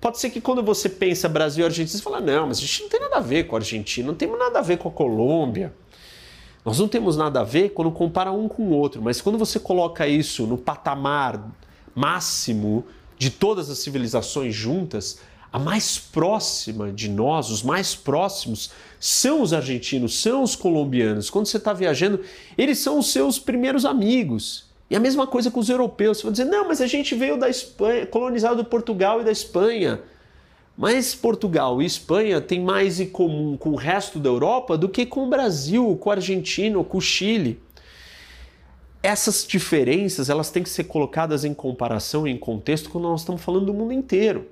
[0.00, 2.80] Pode ser que quando você pensa Brasil e Argentina, você fala, não, mas a gente
[2.80, 4.90] não tem nada a ver com a Argentina, não temos nada a ver com a
[4.90, 5.74] Colômbia.
[6.64, 9.60] Nós não temos nada a ver quando compara um com o outro, mas quando você
[9.60, 11.52] coloca isso no patamar
[11.94, 12.86] máximo
[13.18, 15.20] de todas as civilizações juntas,
[15.52, 21.28] a mais próxima de nós, os mais próximos, são os argentinos, são os colombianos.
[21.28, 22.20] Quando você está viajando,
[22.56, 24.71] eles são os seus primeiros amigos.
[24.92, 26.18] E a mesma coisa com os europeus.
[26.18, 29.32] Você vai dizer, não, mas a gente veio da Espanha, colonizado do Portugal e da
[29.32, 30.02] Espanha.
[30.76, 35.06] Mas Portugal e Espanha têm mais em comum com o resto da Europa do que
[35.06, 37.58] com o Brasil, com a Argentina, com o Chile.
[39.02, 43.64] Essas diferenças elas têm que ser colocadas em comparação, em contexto, quando nós estamos falando
[43.64, 44.46] do mundo inteiro.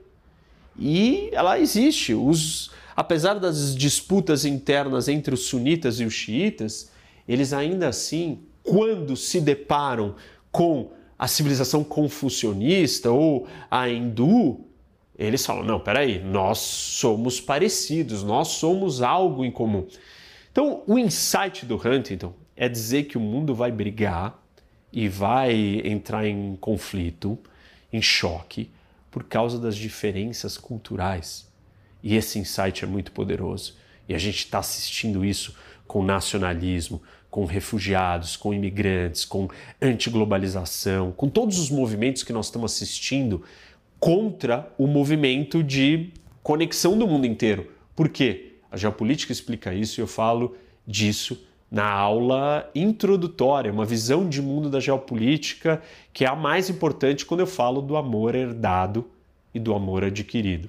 [0.75, 2.15] E ela existe.
[2.15, 6.91] Os, apesar das disputas internas entre os sunitas e os xiitas,
[7.29, 10.15] eles ainda assim, quando se deparam
[10.51, 14.65] com a civilização confucionista ou a hindu,
[15.19, 19.87] eles falam: não, peraí, nós somos parecidos, nós somos algo em comum.
[20.51, 24.43] Então, o insight do Huntington é dizer que o mundo vai brigar
[24.93, 27.39] e vai entrar em conflito,
[27.93, 28.71] em choque,
[29.11, 31.49] por causa das diferenças culturais.
[32.03, 33.77] E esse insight é muito poderoso.
[34.09, 35.55] E a gente está assistindo isso
[35.87, 39.49] com nacionalismo, com refugiados, com imigrantes, com
[39.81, 43.43] antiglobalização, com todos os movimentos que nós estamos assistindo
[43.99, 46.11] contra o movimento de
[46.43, 47.71] conexão do mundo inteiro.
[47.95, 48.55] Por quê?
[48.71, 50.57] A geopolítica explica isso e eu falo
[50.87, 55.81] disso na aula introdutória, uma visão de mundo da geopolítica
[56.13, 59.09] que é a mais importante quando eu falo do amor herdado
[59.55, 60.69] e do amor adquirido.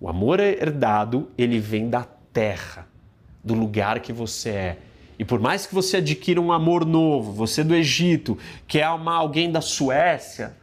[0.00, 2.88] O amor herdado, ele vem da terra,
[3.42, 4.78] do lugar que você é.
[5.20, 9.52] E por mais que você adquira um amor novo, você do Egito, que é alguém
[9.52, 10.56] da Suécia,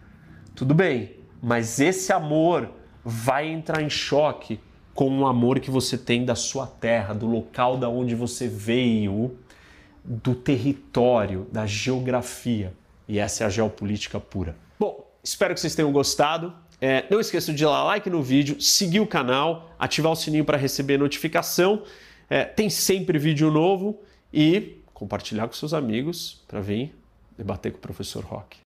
[0.55, 2.71] tudo bem, mas esse amor
[3.05, 4.59] vai entrar em choque
[4.95, 8.47] com o um amor que você tem da sua terra, do local da onde você
[8.47, 9.37] veio,
[10.03, 12.73] do território, da geografia.
[13.07, 14.55] E essa é a geopolítica pura.
[14.79, 16.51] Bom, espero que vocês tenham gostado.
[16.81, 20.57] É, não esqueça de dar like no vídeo, seguir o canal, ativar o sininho para
[20.57, 21.83] receber notificação.
[22.27, 23.99] É, tem sempre vídeo novo
[24.39, 26.93] e compartilhar com seus amigos para vir
[27.35, 28.59] debater com o professor Rock.